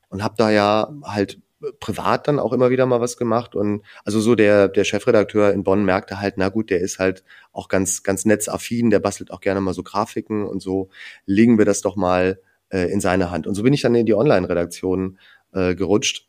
und 0.10 0.24
habe 0.24 0.36
da 0.38 0.50
ja 0.50 0.92
halt 1.04 1.40
privat 1.80 2.28
dann 2.28 2.40
auch 2.40 2.54
immer 2.54 2.70
wieder 2.70 2.86
mal 2.86 3.02
was 3.02 3.18
gemacht. 3.18 3.56
Und 3.56 3.84
also 4.06 4.20
so 4.20 4.36
der 4.36 4.68
der 4.68 4.84
Chefredakteur 4.84 5.54
in 5.54 5.64
Bonn 5.64 5.84
merkte 5.84 6.20
halt, 6.20 6.36
na 6.38 6.50
gut, 6.50 6.70
der 6.70 6.80
ist 6.80 7.00
halt 7.00 7.24
auch 7.52 7.68
ganz 7.68 8.04
ganz 8.04 8.26
netzaffin, 8.26 8.90
der 8.90 9.00
bastelt 9.00 9.32
auch 9.32 9.42
gerne 9.42 9.62
mal 9.62 9.74
so 9.74 9.84
Grafiken 9.84 10.46
und 10.46 10.62
so. 10.62 10.90
Legen 11.26 11.58
wir 11.58 11.66
das 11.66 11.82
doch 11.82 11.96
mal 11.96 12.40
äh, 12.70 12.92
in 12.92 13.02
seine 13.02 13.32
Hand. 13.32 13.48
Und 13.48 13.56
so 13.56 13.64
bin 13.64 13.74
ich 13.74 13.82
dann 13.82 13.96
in 13.96 14.06
die 14.06 14.16
Online-Redaktion 14.16 15.20
äh, 15.54 15.76
gerutscht, 15.76 16.28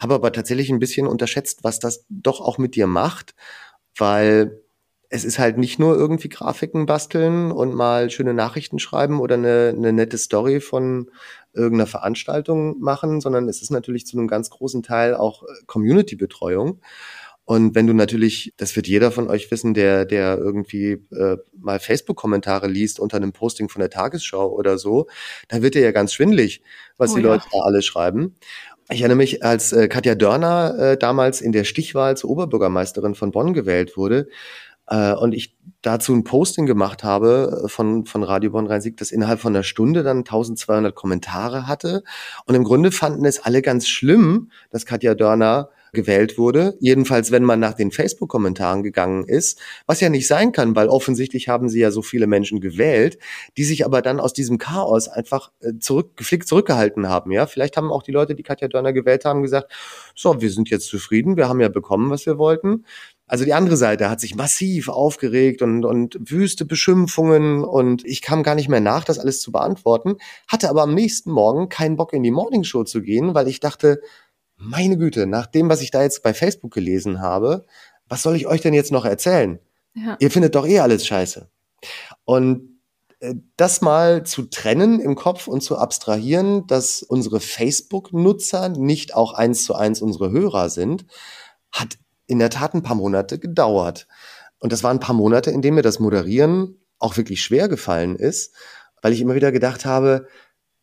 habe 0.00 0.14
aber 0.14 0.32
tatsächlich 0.32 0.70
ein 0.70 0.78
bisschen 0.78 1.06
unterschätzt, 1.06 1.64
was 1.64 1.78
das 1.78 2.04
doch 2.08 2.40
auch 2.40 2.58
mit 2.58 2.74
dir 2.74 2.86
macht, 2.86 3.34
weil 3.96 4.60
es 5.16 5.24
ist 5.24 5.38
halt 5.38 5.58
nicht 5.58 5.78
nur 5.78 5.96
irgendwie 5.96 6.28
Grafiken 6.28 6.86
basteln 6.86 7.50
und 7.50 7.74
mal 7.74 8.10
schöne 8.10 8.34
Nachrichten 8.34 8.78
schreiben 8.78 9.20
oder 9.20 9.34
eine, 9.34 9.74
eine 9.76 9.92
nette 9.92 10.18
Story 10.18 10.60
von 10.60 11.10
irgendeiner 11.54 11.86
Veranstaltung 11.86 12.78
machen, 12.80 13.20
sondern 13.20 13.48
es 13.48 13.62
ist 13.62 13.70
natürlich 13.70 14.06
zu 14.06 14.18
einem 14.18 14.28
ganz 14.28 14.50
großen 14.50 14.82
Teil 14.82 15.14
auch 15.14 15.42
äh, 15.42 15.46
Community-Betreuung. 15.66 16.80
Und 17.46 17.76
wenn 17.76 17.86
du 17.86 17.92
natürlich, 17.92 18.52
das 18.56 18.74
wird 18.74 18.88
jeder 18.88 19.12
von 19.12 19.30
euch 19.30 19.50
wissen, 19.50 19.72
der, 19.72 20.04
der 20.04 20.36
irgendwie 20.36 21.06
äh, 21.12 21.36
mal 21.56 21.78
Facebook-Kommentare 21.78 22.66
liest 22.66 22.98
unter 23.00 23.16
einem 23.16 23.32
Posting 23.32 23.68
von 23.68 23.80
der 23.80 23.88
Tagesschau 23.88 24.50
oder 24.50 24.78
so, 24.78 25.06
dann 25.48 25.62
wird 25.62 25.76
dir 25.76 25.82
ja 25.82 25.92
ganz 25.92 26.12
schwindlig, 26.12 26.60
was 26.98 27.12
oh, 27.12 27.16
die 27.16 27.22
Leute 27.22 27.44
ja. 27.52 27.60
da 27.60 27.64
alle 27.64 27.82
schreiben. 27.82 28.34
Ich 28.90 29.00
erinnere 29.00 29.16
mich, 29.16 29.44
als 29.44 29.72
äh, 29.72 29.88
Katja 29.88 30.14
Dörner 30.14 30.76
äh, 30.78 30.98
damals 30.98 31.40
in 31.40 31.52
der 31.52 31.64
Stichwahl 31.64 32.16
zur 32.16 32.30
Oberbürgermeisterin 32.30 33.14
von 33.14 33.30
Bonn 33.30 33.54
gewählt 33.54 33.96
wurde, 33.96 34.28
äh, 34.88 35.12
und 35.14 35.32
ich 35.32 35.56
dazu 35.82 36.12
ein 36.14 36.24
Posting 36.24 36.66
gemacht 36.66 37.04
habe 37.04 37.64
äh, 37.64 37.68
von, 37.68 38.06
von 38.06 38.22
Radio 38.22 38.50
Bonn 38.50 38.66
Rhein-Sieg, 38.66 38.96
das 38.96 39.10
innerhalb 39.10 39.40
von 39.40 39.54
einer 39.54 39.62
Stunde 39.62 40.02
dann 40.02 40.18
1200 40.18 40.94
Kommentare 40.94 41.66
hatte. 41.66 42.02
Und 42.46 42.54
im 42.54 42.64
Grunde 42.64 42.92
fanden 42.92 43.24
es 43.24 43.40
alle 43.40 43.62
ganz 43.62 43.88
schlimm, 43.88 44.50
dass 44.70 44.86
Katja 44.86 45.14
Dörner 45.14 45.70
gewählt 45.92 46.38
wurde. 46.38 46.76
Jedenfalls, 46.80 47.32
wenn 47.32 47.42
man 47.42 47.58
nach 47.58 47.74
den 47.74 47.90
Facebook-Kommentaren 47.90 48.82
gegangen 48.82 49.24
ist, 49.24 49.60
was 49.86 50.00
ja 50.00 50.08
nicht 50.08 50.26
sein 50.26 50.52
kann, 50.52 50.76
weil 50.76 50.88
offensichtlich 50.88 51.48
haben 51.48 51.68
sie 51.68 51.80
ja 51.80 51.90
so 51.90 52.02
viele 52.02 52.26
Menschen 52.26 52.60
gewählt, 52.60 53.18
die 53.56 53.64
sich 53.64 53.84
aber 53.84 54.02
dann 54.02 54.20
aus 54.20 54.32
diesem 54.32 54.58
Chaos 54.58 55.08
einfach 55.08 55.50
äh, 55.60 55.78
zurück, 55.80 56.16
geflickt 56.16 56.46
zurückgehalten 56.46 57.08
haben. 57.08 57.32
Ja, 57.32 57.46
vielleicht 57.46 57.76
haben 57.76 57.90
auch 57.90 58.02
die 58.02 58.12
Leute, 58.12 58.34
die 58.34 58.42
Katja 58.42 58.68
Dörner 58.68 58.92
gewählt 58.92 59.24
haben, 59.24 59.42
gesagt, 59.42 59.72
so, 60.14 60.40
wir 60.40 60.50
sind 60.50 60.70
jetzt 60.70 60.88
zufrieden, 60.88 61.36
wir 61.36 61.48
haben 61.48 61.60
ja 61.60 61.68
bekommen, 61.68 62.10
was 62.10 62.26
wir 62.26 62.38
wollten. 62.38 62.84
Also 63.28 63.44
die 63.44 63.54
andere 63.54 63.76
Seite 63.76 64.08
hat 64.08 64.20
sich 64.20 64.36
massiv 64.36 64.88
aufgeregt 64.88 65.60
und, 65.60 65.84
und 65.84 66.16
wüste 66.20 66.64
Beschimpfungen 66.64 67.64
und 67.64 68.04
ich 68.04 68.22
kam 68.22 68.44
gar 68.44 68.54
nicht 68.54 68.68
mehr 68.68 68.80
nach, 68.80 69.02
das 69.02 69.18
alles 69.18 69.40
zu 69.40 69.50
beantworten, 69.50 70.16
hatte 70.46 70.70
aber 70.70 70.82
am 70.82 70.94
nächsten 70.94 71.32
Morgen 71.32 71.68
keinen 71.68 71.96
Bock 71.96 72.12
in 72.12 72.22
die 72.22 72.30
Morningshow 72.30 72.84
zu 72.84 73.02
gehen, 73.02 73.34
weil 73.34 73.48
ich 73.48 73.58
dachte, 73.58 74.00
meine 74.56 74.96
Güte, 74.96 75.26
nach 75.26 75.46
dem, 75.46 75.68
was 75.68 75.82
ich 75.82 75.90
da 75.90 76.02
jetzt 76.02 76.22
bei 76.22 76.34
Facebook 76.34 76.72
gelesen 76.72 77.20
habe, 77.20 77.66
was 78.08 78.22
soll 78.22 78.36
ich 78.36 78.46
euch 78.46 78.60
denn 78.60 78.74
jetzt 78.74 78.92
noch 78.92 79.04
erzählen? 79.04 79.58
Ja. 79.94 80.16
Ihr 80.20 80.30
findet 80.30 80.54
doch 80.54 80.66
eh 80.66 80.78
alles 80.78 81.04
scheiße. 81.04 81.50
Und 82.24 82.80
äh, 83.18 83.34
das 83.56 83.80
mal 83.80 84.24
zu 84.24 84.42
trennen 84.42 85.00
im 85.00 85.16
Kopf 85.16 85.48
und 85.48 85.62
zu 85.62 85.76
abstrahieren, 85.78 86.66
dass 86.66 87.02
unsere 87.02 87.40
Facebook-Nutzer 87.40 88.68
nicht 88.68 89.14
auch 89.14 89.32
eins 89.32 89.64
zu 89.64 89.74
eins 89.74 90.00
unsere 90.00 90.30
Hörer 90.30 90.70
sind, 90.70 91.06
hat 91.72 91.98
in 92.26 92.38
der 92.38 92.50
Tat 92.50 92.74
ein 92.74 92.82
paar 92.82 92.96
Monate 92.96 93.38
gedauert. 93.38 94.06
Und 94.58 94.72
das 94.72 94.82
waren 94.82 94.96
ein 94.96 95.00
paar 95.00 95.14
Monate, 95.14 95.50
in 95.50 95.62
denen 95.62 95.76
mir 95.76 95.82
das 95.82 96.00
Moderieren 96.00 96.80
auch 96.98 97.16
wirklich 97.16 97.42
schwer 97.42 97.68
gefallen 97.68 98.16
ist, 98.16 98.54
weil 99.02 99.12
ich 99.12 99.20
immer 99.20 99.34
wieder 99.34 99.52
gedacht 99.52 99.84
habe, 99.84 100.26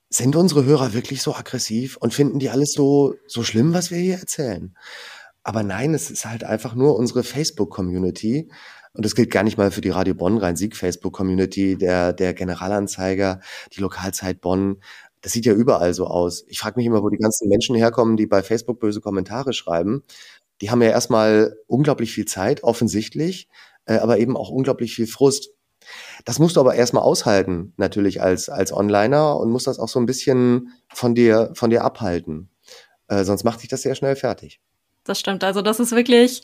sind 0.10 0.36
unsere 0.36 0.66
Hörer 0.66 0.94
wirklich 0.94 1.22
so 1.22 1.34
aggressiv 1.34 1.98
und 1.98 2.14
finden 2.14 2.40
die 2.40 2.50
alles 2.50 2.74
so, 2.74 3.16
so 3.26 3.44
schlimm, 3.44 3.74
was 3.74 3.90
wir 3.90 3.98
hier 3.98 4.20
erzählen? 4.20 4.76
Aber 5.44 5.64
nein, 5.64 5.94
es 5.94 6.12
ist 6.12 6.26
halt 6.26 6.44
einfach 6.44 6.76
nur 6.76 6.96
unsere 6.96 7.24
Facebook-Community. 7.24 8.50
Und 8.94 9.06
das 9.06 9.16
gilt 9.16 9.32
gar 9.32 9.44
nicht 9.44 9.58
mal 9.58 9.72
für 9.72 9.82
die 9.82 9.90
Radio 9.90 10.14
Bonn 10.14 10.38
Rhein-Sieg 10.38 10.76
Facebook-Community, 10.76 11.78
der, 11.78 12.14
der 12.14 12.36
Generalanzeiger, 12.36 13.40
die 13.76 13.82
Lokalzeit 13.82 14.40
Bonn. 14.40 14.82
Das 15.22 15.32
sieht 15.32 15.46
ja 15.46 15.54
überall 15.54 15.96
so 15.96 16.06
aus. 16.06 16.46
Ich 16.48 16.60
frage 16.60 16.76
mich 16.78 16.86
immer, 16.86 17.02
wo 17.02 17.10
die 17.10 17.18
ganzen 17.18 17.50
Menschen 17.50 17.76
herkommen, 17.76 18.18
die 18.18 18.28
bei 18.28 18.44
Facebook 18.44 18.80
böse 18.80 19.02
Kommentare 19.02 19.54
schreiben 19.54 20.04
die 20.62 20.72
haben 20.72 20.82
ja 20.82 20.90
erstmal 20.90 21.56
unglaublich 21.68 22.14
viel 22.14 22.26
Zeit, 22.26 22.64
offensichtlich, 22.64 23.50
äh, 23.86 23.98
aber 23.98 24.20
eben 24.20 24.38
auch 24.38 24.50
unglaublich 24.50 24.96
viel 24.96 25.08
Frust. 25.08 25.50
Das 26.26 26.40
musst 26.40 26.56
du 26.56 26.62
aber 26.62 26.76
erstmal 26.76 27.04
aushalten, 27.04 27.74
natürlich 27.78 28.22
als, 28.22 28.50
als 28.50 28.72
Onliner 28.72 29.38
und 29.38 29.52
musst 29.52 29.68
das 29.68 29.80
auch 29.80 29.90
so 29.90 30.00
ein 30.00 30.06
bisschen 30.06 30.70
von 30.94 31.16
dir, 31.16 31.52
von 31.56 31.70
dir 31.70 31.84
abhalten. 31.84 32.50
Äh, 33.08 33.24
sonst 33.24 33.44
macht 33.44 33.62
dich 33.62 33.70
das 33.70 33.82
sehr 33.82 33.96
schnell 33.96 34.16
fertig. 34.16 34.62
Das 35.04 35.20
stimmt. 35.20 35.44
Also 35.44 35.62
das 35.62 35.80
ist 35.80 35.92
wirklich 35.92 36.42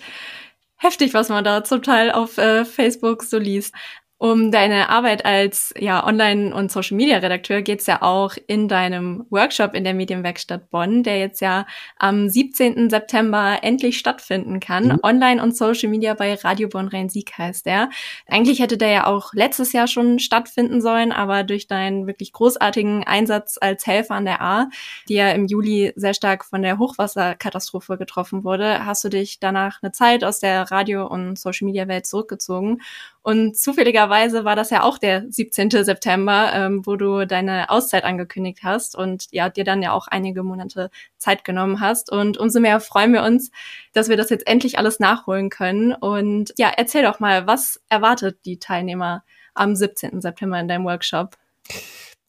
heftig, 0.76 1.14
was 1.14 1.30
man 1.30 1.44
da 1.44 1.64
zum 1.64 1.82
Teil 1.82 2.12
auf 2.12 2.38
äh, 2.38 2.66
Facebook 2.66 3.24
so 3.24 3.38
liest. 3.38 3.74
Um 4.22 4.52
deine 4.52 4.90
Arbeit 4.90 5.24
als 5.24 5.74
ja, 5.80 6.06
Online- 6.06 6.54
und 6.54 6.70
Social-Media-Redakteur 6.70 7.62
geht's 7.62 7.88
ja 7.88 8.02
auch 8.02 8.36
in 8.48 8.68
deinem 8.68 9.26
Workshop 9.30 9.74
in 9.74 9.86
der 9.86 9.94
Medienwerkstatt 9.94 10.70
Bonn, 10.70 11.04
der 11.04 11.20
jetzt 11.20 11.40
ja 11.40 11.66
am 11.98 12.28
17. 12.28 12.90
September 12.90 13.60
endlich 13.62 13.98
stattfinden 13.98 14.60
kann. 14.60 14.88
Mhm. 14.88 15.00
Online 15.04 15.42
und 15.42 15.56
Social 15.56 15.88
Media 15.88 16.16
bei 16.16 16.34
Radio 16.34 16.68
Bonn 16.68 16.90
Rhein-Sieg 16.90 17.38
heißt 17.38 17.66
der. 17.66 17.90
Eigentlich 18.28 18.60
hätte 18.60 18.78
der 18.78 18.90
ja 18.90 19.08
auch 19.08 19.34
letztes 19.34 19.72
Jahr 19.72 19.88
schon 19.88 20.20
stattfinden 20.20 20.82
sollen, 20.82 21.14
aber 21.14 21.44
durch 21.46 21.68
deinen 21.68 22.06
wirklich 22.06 22.34
großartigen 22.34 23.06
Einsatz 23.06 23.58
als 23.62 23.88
Helfer 23.88 24.16
an 24.16 24.26
der 24.26 24.42
A, 24.42 24.68
die 25.08 25.14
ja 25.14 25.32
im 25.32 25.48
Juli 25.48 25.94
sehr 25.96 26.14
stark 26.14 26.44
von 26.44 26.62
der 26.62 26.78
Hochwasserkatastrophe 26.78 27.98
getroffen 27.98 28.44
wurde, 28.44 28.86
hast 28.86 29.02
du 29.02 29.08
dich 29.08 29.40
danach 29.40 29.82
eine 29.82 29.94
Zeit 29.94 30.26
aus 30.26 30.42
der 30.42 30.70
Radio- 30.72 31.08
und 31.08 31.40
Social-Media-Welt 31.40 32.06
zurückgezogen 32.06 32.82
und 33.22 33.56
zufälligerweise 33.58 34.09
war 34.10 34.56
das 34.56 34.70
ja 34.70 34.84
auch 34.84 34.98
der 34.98 35.26
17. 35.30 35.70
September, 35.84 36.52
ähm, 36.54 36.86
wo 36.86 36.96
du 36.96 37.26
deine 37.26 37.70
Auszeit 37.70 38.04
angekündigt 38.04 38.60
hast 38.64 38.96
und 38.96 39.28
ja, 39.32 39.50
dir 39.50 39.64
dann 39.64 39.82
ja 39.82 39.92
auch 39.92 40.08
einige 40.08 40.44
Monate 40.44 40.90
Zeit 41.18 41.44
genommen 41.44 41.80
hast. 41.80 42.12
Und 42.12 42.38
umso 42.38 42.60
mehr 42.60 42.80
freuen 42.80 43.14
wir 43.14 43.24
uns, 43.24 43.52
dass 43.94 44.10
wir 44.10 44.18
das 44.18 44.30
jetzt 44.30 44.48
endlich 44.48 44.78
alles 44.78 45.00
nachholen 45.00 45.50
können. 45.50 45.94
Und 45.94 46.54
ja, 46.58 46.72
erzähl 46.76 47.04
doch 47.04 47.20
mal, 47.20 47.48
was 47.48 47.82
erwartet 47.90 48.40
die 48.46 48.60
Teilnehmer 48.60 49.24
am 49.54 49.76
17. 49.76 50.22
September 50.22 50.60
in 50.60 50.68
deinem 50.68 50.86
Workshop? 50.86 51.38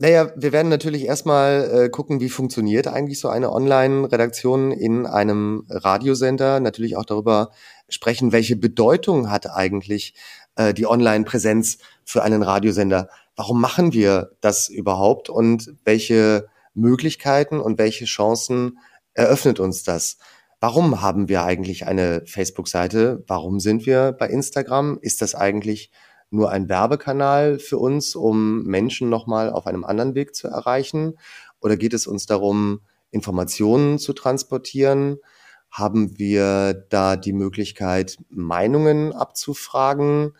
Naja, 0.02 0.32
wir 0.34 0.52
werden 0.52 0.70
natürlich 0.70 1.04
erstmal 1.04 1.70
äh, 1.70 1.88
gucken, 1.90 2.20
wie 2.20 2.30
funktioniert 2.30 2.86
eigentlich 2.86 3.20
so 3.20 3.28
eine 3.28 3.52
Online-Redaktion 3.52 4.72
in 4.72 5.04
einem 5.04 5.66
Radiosender. 5.68 6.58
Natürlich 6.58 6.96
auch 6.96 7.04
darüber 7.04 7.50
sprechen, 7.94 8.32
welche 8.32 8.56
Bedeutung 8.56 9.30
hat 9.30 9.50
eigentlich 9.50 10.14
äh, 10.56 10.74
die 10.74 10.86
Online-Präsenz 10.86 11.78
für 12.04 12.22
einen 12.22 12.42
Radiosender? 12.42 13.08
Warum 13.36 13.60
machen 13.60 13.92
wir 13.92 14.32
das 14.40 14.68
überhaupt 14.68 15.28
und 15.28 15.74
welche 15.84 16.48
Möglichkeiten 16.74 17.60
und 17.60 17.78
welche 17.78 18.04
Chancen 18.04 18.78
eröffnet 19.14 19.60
uns 19.60 19.82
das? 19.82 20.18
Warum 20.60 21.00
haben 21.00 21.28
wir 21.30 21.42
eigentlich 21.42 21.86
eine 21.86 22.22
Facebook-Seite? 22.26 23.24
Warum 23.26 23.60
sind 23.60 23.86
wir 23.86 24.12
bei 24.12 24.28
Instagram? 24.28 24.98
Ist 25.00 25.22
das 25.22 25.34
eigentlich 25.34 25.90
nur 26.30 26.50
ein 26.50 26.68
Werbekanal 26.68 27.58
für 27.58 27.78
uns, 27.78 28.14
um 28.14 28.64
Menschen 28.64 29.08
nochmal 29.08 29.50
auf 29.50 29.66
einem 29.66 29.84
anderen 29.84 30.14
Weg 30.14 30.34
zu 30.34 30.48
erreichen? 30.48 31.14
Oder 31.60 31.76
geht 31.76 31.94
es 31.94 32.06
uns 32.06 32.26
darum, 32.26 32.80
Informationen 33.10 33.98
zu 33.98 34.12
transportieren? 34.12 35.18
Haben 35.70 36.18
wir 36.18 36.74
da 36.74 37.16
die 37.16 37.32
Möglichkeit, 37.32 38.18
Meinungen 38.28 39.12
abzufragen? 39.12 40.32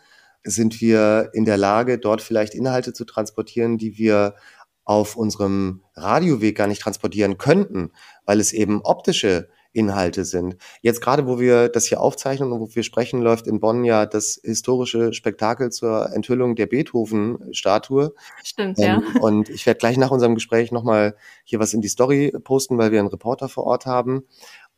Sind 0.43 0.81
wir 0.81 1.29
in 1.33 1.45
der 1.45 1.57
Lage, 1.57 1.99
dort 1.99 2.21
vielleicht 2.21 2.55
Inhalte 2.55 2.93
zu 2.93 3.05
transportieren, 3.05 3.77
die 3.77 3.97
wir 3.97 4.35
auf 4.83 5.15
unserem 5.15 5.83
Radioweg 5.95 6.57
gar 6.57 6.67
nicht 6.67 6.81
transportieren 6.81 7.37
könnten, 7.37 7.91
weil 8.25 8.39
es 8.39 8.51
eben 8.51 8.81
optische 8.81 9.49
Inhalte 9.73 10.25
sind. 10.25 10.57
Jetzt 10.81 11.01
gerade, 11.01 11.27
wo 11.27 11.39
wir 11.39 11.69
das 11.69 11.85
hier 11.85 12.01
aufzeichnen 12.01 12.51
und 12.51 12.59
wo 12.59 12.75
wir 12.75 12.83
sprechen, 12.83 13.21
läuft 13.21 13.47
in 13.47 13.59
Bonn 13.59 13.85
ja 13.85 14.05
das 14.05 14.39
historische 14.43 15.13
Spektakel 15.13 15.71
zur 15.71 16.11
Enthüllung 16.13 16.55
der 16.55 16.65
Beethoven-Statue. 16.65 18.13
Stimmt, 18.43 18.79
ähm, 18.79 18.85
ja. 18.85 19.21
Und 19.21 19.49
ich 19.49 19.65
werde 19.65 19.77
gleich 19.77 19.97
nach 19.97 20.11
unserem 20.11 20.35
Gespräch 20.35 20.71
nochmal 20.71 21.15
hier 21.45 21.59
was 21.59 21.73
in 21.73 21.81
die 21.81 21.87
Story 21.87 22.33
posten, 22.43 22.77
weil 22.77 22.91
wir 22.91 22.99
einen 22.99 23.07
Reporter 23.07 23.47
vor 23.47 23.63
Ort 23.63 23.85
haben. 23.85 24.23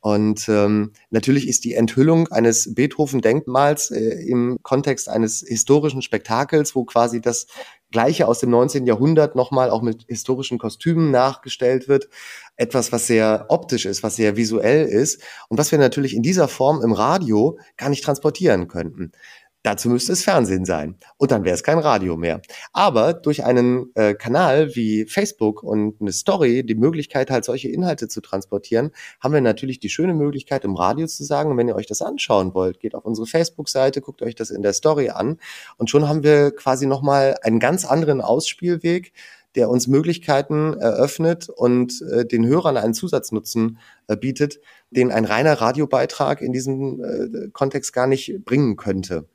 Und 0.03 0.49
ähm, 0.49 0.91
natürlich 1.11 1.47
ist 1.47 1.63
die 1.63 1.75
Enthüllung 1.75 2.27
eines 2.27 2.75
Beethoven-Denkmals 2.75 3.89
äh, 3.91 4.25
im 4.27 4.57
Kontext 4.61 5.07
eines 5.07 5.45
historischen 5.47 6.01
Spektakels, 6.01 6.75
wo 6.75 6.83
quasi 6.83 7.21
das 7.21 7.47
Gleiche 7.89 8.27
aus 8.27 8.39
dem 8.39 8.49
19. 8.49 8.85
Jahrhundert 8.85 9.37
nochmal 9.37 9.69
auch 9.69 9.81
mit 9.81 10.03
historischen 10.09 10.57
Kostümen 10.57 11.09
nachgestellt 11.09 11.87
wird, 11.87 12.09
etwas, 12.57 12.91
was 12.91 13.07
sehr 13.07 13.45
optisch 13.47 13.85
ist, 13.85 14.03
was 14.03 14.17
sehr 14.17 14.35
visuell 14.35 14.87
ist 14.87 15.21
und 15.47 15.57
was 15.57 15.71
wir 15.71 15.79
natürlich 15.79 16.13
in 16.13 16.21
dieser 16.21 16.49
Form 16.49 16.81
im 16.81 16.91
Radio 16.91 17.57
gar 17.77 17.87
nicht 17.87 18.03
transportieren 18.03 18.67
könnten. 18.67 19.13
Dazu 19.63 19.87
müsste 19.87 20.11
es 20.11 20.23
Fernsehen 20.23 20.65
sein. 20.65 20.97
Und 21.17 21.31
dann 21.31 21.45
wäre 21.45 21.55
es 21.55 21.63
kein 21.63 21.79
Radio 21.79 22.17
mehr. 22.17 22.41
Aber 22.73 23.13
durch 23.13 23.45
einen 23.45 23.91
äh, 23.95 24.13
Kanal 24.13 24.75
wie 24.75 25.05
Facebook 25.05 25.63
und 25.63 26.01
eine 26.01 26.11
Story, 26.11 26.65
die 26.65 26.75
Möglichkeit 26.75 27.31
halt 27.31 27.45
solche 27.45 27.69
Inhalte 27.69 28.09
zu 28.09 28.19
transportieren, 28.19 28.91
haben 29.21 29.33
wir 29.33 29.39
natürlich 29.39 29.79
die 29.79 29.89
schöne 29.89 30.13
Möglichkeit 30.13 30.65
im 30.65 30.75
Radio 30.75 31.07
zu 31.07 31.23
sagen, 31.23 31.57
wenn 31.57 31.69
ihr 31.69 31.75
euch 31.75 31.87
das 31.87 32.01
anschauen 32.01 32.53
wollt, 32.53 32.81
geht 32.81 32.93
auf 32.93 33.05
unsere 33.05 33.25
Facebook-Seite, 33.25 34.01
guckt 34.01 34.21
euch 34.21 34.35
das 34.35 34.49
in 34.49 34.63
der 34.63 34.73
Story 34.73 35.09
an 35.09 35.37
und 35.77 35.89
schon 35.89 36.09
haben 36.09 36.23
wir 36.23 36.51
quasi 36.51 36.85
nochmal 36.85 37.37
einen 37.41 37.61
ganz 37.61 37.85
anderen 37.85 38.19
Ausspielweg, 38.19 39.13
der 39.55 39.69
uns 39.69 39.87
Möglichkeiten 39.87 40.73
eröffnet 40.73 41.47
und 41.47 42.01
äh, 42.01 42.25
den 42.25 42.45
Hörern 42.45 42.75
einen 42.75 42.93
Zusatznutzen 42.93 43.77
äh, 44.07 44.17
bietet, 44.17 44.59
den 44.91 45.11
ein 45.11 45.23
reiner 45.23 45.53
Radiobeitrag 45.53 46.41
in 46.41 46.51
diesem 46.51 47.01
äh, 47.01 47.49
Kontext 47.53 47.93
gar 47.93 48.07
nicht 48.07 48.43
bringen 48.43 48.75
könnte. 48.75 49.25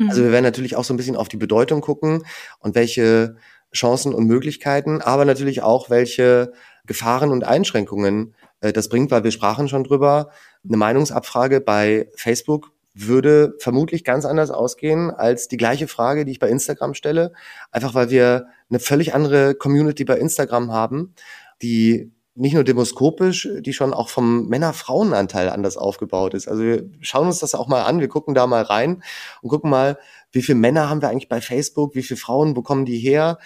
Also 0.00 0.20
mhm. 0.20 0.26
wir 0.26 0.32
werden 0.32 0.44
natürlich 0.44 0.76
auch 0.76 0.84
so 0.84 0.92
ein 0.94 0.96
bisschen 0.96 1.16
auf 1.16 1.28
die 1.28 1.36
Bedeutung 1.36 1.80
gucken 1.80 2.24
und 2.58 2.74
welche 2.74 3.36
Chancen 3.72 4.14
und 4.14 4.26
Möglichkeiten, 4.26 5.00
aber 5.00 5.24
natürlich 5.24 5.62
auch 5.62 5.90
welche 5.90 6.52
Gefahren 6.86 7.30
und 7.30 7.44
Einschränkungen 7.44 8.34
äh, 8.60 8.72
das 8.72 8.88
bringt, 8.88 9.10
weil 9.10 9.24
wir 9.24 9.30
sprachen 9.30 9.68
schon 9.68 9.84
drüber. 9.84 10.30
Eine 10.66 10.76
Meinungsabfrage 10.76 11.60
bei 11.60 12.08
Facebook 12.14 12.72
würde 12.94 13.54
vermutlich 13.58 14.04
ganz 14.04 14.24
anders 14.24 14.50
ausgehen 14.50 15.10
als 15.10 15.48
die 15.48 15.56
gleiche 15.56 15.88
Frage, 15.88 16.24
die 16.24 16.32
ich 16.32 16.38
bei 16.38 16.48
Instagram 16.48 16.94
stelle. 16.94 17.32
Einfach 17.72 17.94
weil 17.94 18.10
wir 18.10 18.46
eine 18.70 18.78
völlig 18.78 19.14
andere 19.14 19.54
Community 19.56 20.04
bei 20.04 20.16
Instagram 20.16 20.72
haben, 20.72 21.14
die 21.60 22.12
nicht 22.36 22.54
nur 22.54 22.64
demoskopisch, 22.64 23.48
die 23.60 23.72
schon 23.72 23.94
auch 23.94 24.08
vom 24.08 24.48
Männer-Frauen-Anteil 24.48 25.48
anders 25.48 25.76
aufgebaut 25.76 26.34
ist. 26.34 26.48
Also 26.48 26.62
wir 26.62 26.90
schauen 27.00 27.26
uns 27.26 27.38
das 27.38 27.54
auch 27.54 27.68
mal 27.68 27.82
an, 27.84 28.00
wir 28.00 28.08
gucken 28.08 28.34
da 28.34 28.46
mal 28.46 28.62
rein 28.62 29.02
und 29.40 29.50
gucken 29.50 29.70
mal, 29.70 29.98
wie 30.32 30.42
viele 30.42 30.58
Männer 30.58 30.90
haben 30.90 31.00
wir 31.00 31.10
eigentlich 31.10 31.28
bei 31.28 31.40
Facebook, 31.40 31.94
wie 31.94 32.02
viele 32.02 32.18
Frauen 32.18 32.54
bekommen 32.54 32.84
die 32.84 32.98
her 32.98 33.38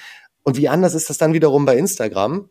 und 0.42 0.57
wie 0.57 0.68
anders 0.68 0.94
ist 0.94 1.11
das 1.11 1.18
dann 1.18 1.35
wiederum 1.35 1.66
bei 1.66 1.77
Instagram. 1.77 2.48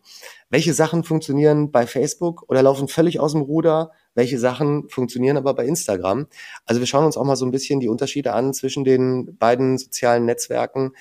Welche 0.52 0.73
Sachen 0.76 1.04
funktionieren 1.04 1.71
bei 1.71 1.88
Facebook 1.88 2.43
oder 2.47 2.62
laufen 2.62 2.88
völlig 2.88 3.19
aus 3.19 3.32
dem 3.32 3.41
Ruder? 3.41 3.91
Welche 4.13 4.38
Sachen 4.38 4.88
funktionieren 4.89 5.38
aber 5.38 5.56
bei 5.56 5.65
Instagram? 5.65 6.28
Also 6.65 6.80
wir 6.80 6.86
schauen 6.86 7.06
uns 7.06 7.17
auch 7.17 7.26
mal 7.26 7.36
so 7.36 7.45
ein 7.45 7.52
bisschen 7.52 7.80
die 7.80 7.89
Unterschiede 7.89 8.34
an 8.34 8.54
zwischen 8.54 8.84
den 8.84 9.36
beiden 9.38 9.80
sozialen 9.80 10.26
Netzwerken, 10.26 10.91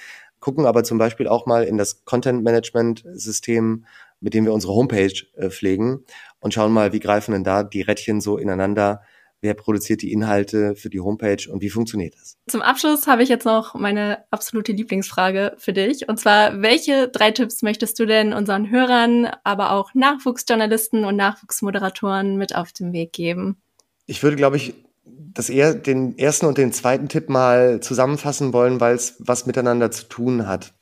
gucken 0.41 0.65
aber 0.65 0.85
zum 0.85 0.97
Beispiel 0.97 1.29
auch 1.29 1.45
mal 1.45 1.65
in 1.65 1.77
das 1.77 2.05
Content 2.07 2.43
Management 2.43 3.05
System 3.13 3.85
mit 4.21 4.35
dem 4.35 4.45
wir 4.45 4.53
unsere 4.53 4.75
Homepage 4.75 5.13
äh, 5.37 5.51
pflegen 5.51 6.05
und 6.41 6.55
schauen 6.55 6.73
mal, 6.73 6.93
wie 6.93 7.01
greifen 7.01 7.33
denn 7.33 7.45
da 7.45 7.63
die 7.63 7.83
Rädchen 7.83 8.21
so 8.21 8.39
ineinander. 8.39 9.03
Wer 9.43 9.53
produziert 9.55 10.01
die 10.01 10.13
Inhalte 10.13 10.75
für 10.77 10.89
die 10.89 11.01
Homepage 11.01 11.51
und 11.51 11.61
wie 11.61 11.69
funktioniert 11.69 12.15
das? 12.15 12.39
Zum 12.49 12.63
Abschluss 12.63 13.07
habe 13.07 13.23
ich 13.23 13.29
jetzt 13.29 13.45
noch 13.45 13.75
meine 13.75 14.25
absolute 14.31 14.73
Lieblingsfrage 14.73 15.55
für 15.59 15.75
dich. 15.75 16.09
Und 16.09 16.19
zwar, 16.19 16.63
welche 16.63 17.09
drei 17.09 17.31
Tipps 17.33 17.63
möchtest 17.63 17.99
du 17.99 18.07
denn 18.07 18.33
unseren 18.33 18.71
Hörern, 18.71 19.31
aber 19.45 19.73
auch 19.73 19.93
Nachwuchsjournalisten 19.95 21.05
und 21.05 21.17
Nachwuchsmoderatoren 21.17 22.37
mit 22.37 22.57
auf 22.57 22.73
den 22.73 22.93
Weg 22.95 23.13
geben? 23.13 23.59
Ich 24.07 24.23
würde, 24.23 24.37
glaube 24.37 24.57
ich, 24.57 24.75
das 25.05 25.51
eher, 25.51 25.75
den 25.75 26.19
ersten 26.19 26.47
und 26.47 26.57
den 26.57 26.73
zweiten 26.73 27.09
Tipp 27.09 27.29
mal 27.29 27.81
zusammenfassen 27.81 28.53
wollen, 28.53 28.81
weil 28.81 28.95
es 28.95 29.17
was 29.19 29.47
miteinander 29.47 29.91
zu 29.91 30.09
tun 30.09 30.47
hat. 30.47 30.73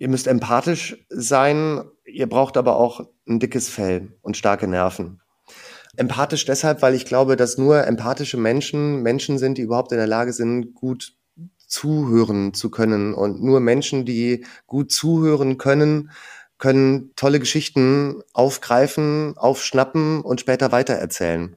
Ihr 0.00 0.08
müsst 0.08 0.26
empathisch 0.26 0.96
sein, 1.10 1.84
ihr 2.06 2.26
braucht 2.26 2.56
aber 2.56 2.76
auch 2.76 3.06
ein 3.28 3.38
dickes 3.38 3.68
Fell 3.68 4.16
und 4.22 4.34
starke 4.34 4.66
Nerven. 4.66 5.20
Empathisch 5.94 6.46
deshalb, 6.46 6.80
weil 6.80 6.94
ich 6.94 7.04
glaube, 7.04 7.36
dass 7.36 7.58
nur 7.58 7.86
empathische 7.86 8.38
Menschen 8.38 9.02
Menschen 9.02 9.36
sind, 9.36 9.58
die 9.58 9.62
überhaupt 9.62 9.92
in 9.92 9.98
der 9.98 10.06
Lage 10.06 10.32
sind, 10.32 10.74
gut 10.74 11.12
zuhören 11.58 12.54
zu 12.54 12.70
können. 12.70 13.12
Und 13.12 13.42
nur 13.42 13.60
Menschen, 13.60 14.06
die 14.06 14.46
gut 14.66 14.90
zuhören 14.90 15.58
können, 15.58 16.10
können 16.56 17.12
tolle 17.14 17.38
Geschichten 17.38 18.22
aufgreifen, 18.32 19.36
aufschnappen 19.36 20.22
und 20.22 20.40
später 20.40 20.72
weitererzählen. 20.72 21.56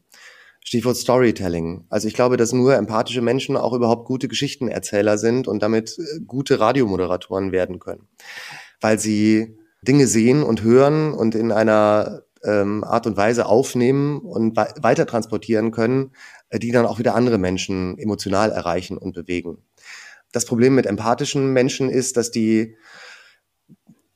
Stichwort 0.63 0.97
Storytelling. 0.97 1.85
Also 1.89 2.07
ich 2.07 2.13
glaube, 2.13 2.37
dass 2.37 2.53
nur 2.53 2.75
empathische 2.75 3.21
Menschen 3.21 3.57
auch 3.57 3.73
überhaupt 3.73 4.05
gute 4.05 4.27
Geschichtenerzähler 4.27 5.17
sind 5.17 5.47
und 5.47 5.61
damit 5.61 5.97
äh, 5.99 6.21
gute 6.25 6.59
Radiomoderatoren 6.59 7.51
werden 7.51 7.79
können. 7.79 8.07
Weil 8.81 8.99
sie 8.99 9.57
Dinge 9.81 10.07
sehen 10.07 10.43
und 10.43 10.63
hören 10.63 11.13
und 11.13 11.35
in 11.35 11.51
einer 11.51 12.23
ähm, 12.43 12.83
Art 12.83 13.07
und 13.07 13.17
Weise 13.17 13.45
aufnehmen 13.45 14.19
und 14.19 14.55
weiter 14.55 15.05
transportieren 15.05 15.71
können, 15.71 16.11
äh, 16.49 16.59
die 16.59 16.71
dann 16.71 16.85
auch 16.85 16.99
wieder 16.99 17.15
andere 17.15 17.37
Menschen 17.37 17.97
emotional 17.97 18.51
erreichen 18.51 18.97
und 18.97 19.13
bewegen. 19.13 19.57
Das 20.31 20.45
Problem 20.45 20.75
mit 20.75 20.85
empathischen 20.85 21.53
Menschen 21.53 21.89
ist, 21.89 22.17
dass 22.17 22.31
die 22.31 22.75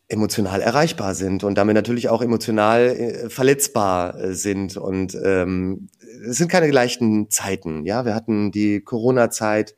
emotional 0.09 0.61
erreichbar 0.61 1.15
sind 1.15 1.43
und 1.43 1.55
damit 1.55 1.75
natürlich 1.75 2.07
auch 2.09 2.21
emotional 2.21 2.87
äh, 2.87 3.29
verletzbar 3.29 4.33
sind 4.33 4.77
und 4.77 5.17
ähm, 5.21 5.89
es 6.27 6.37
sind 6.37 6.49
keine 6.49 6.71
leichten 6.71 7.29
Zeiten. 7.29 7.85
Ja, 7.85 8.05
wir 8.05 8.15
hatten 8.15 8.51
die 8.51 8.81
Corona-Zeit, 8.81 9.75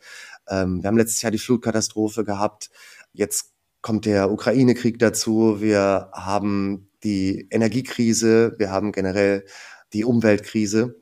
ähm, 0.50 0.82
wir 0.82 0.88
haben 0.88 0.98
letztes 0.98 1.22
Jahr 1.22 1.32
die 1.32 1.40
Flutkatastrophe 1.40 2.24
gehabt. 2.24 2.70
Jetzt 3.14 3.54
kommt 3.82 4.06
der 4.06 4.32
Ukraine-Krieg 4.32 5.00
dazu. 5.00 5.62
Wir 5.62 6.10
haben 6.14 6.90
die 7.04 7.48
Energiekrise. 7.50 8.56
Wir 8.58 8.72
haben 8.72 8.92
generell 8.92 9.46
die 9.94 10.04
Umweltkrise. 10.04 11.00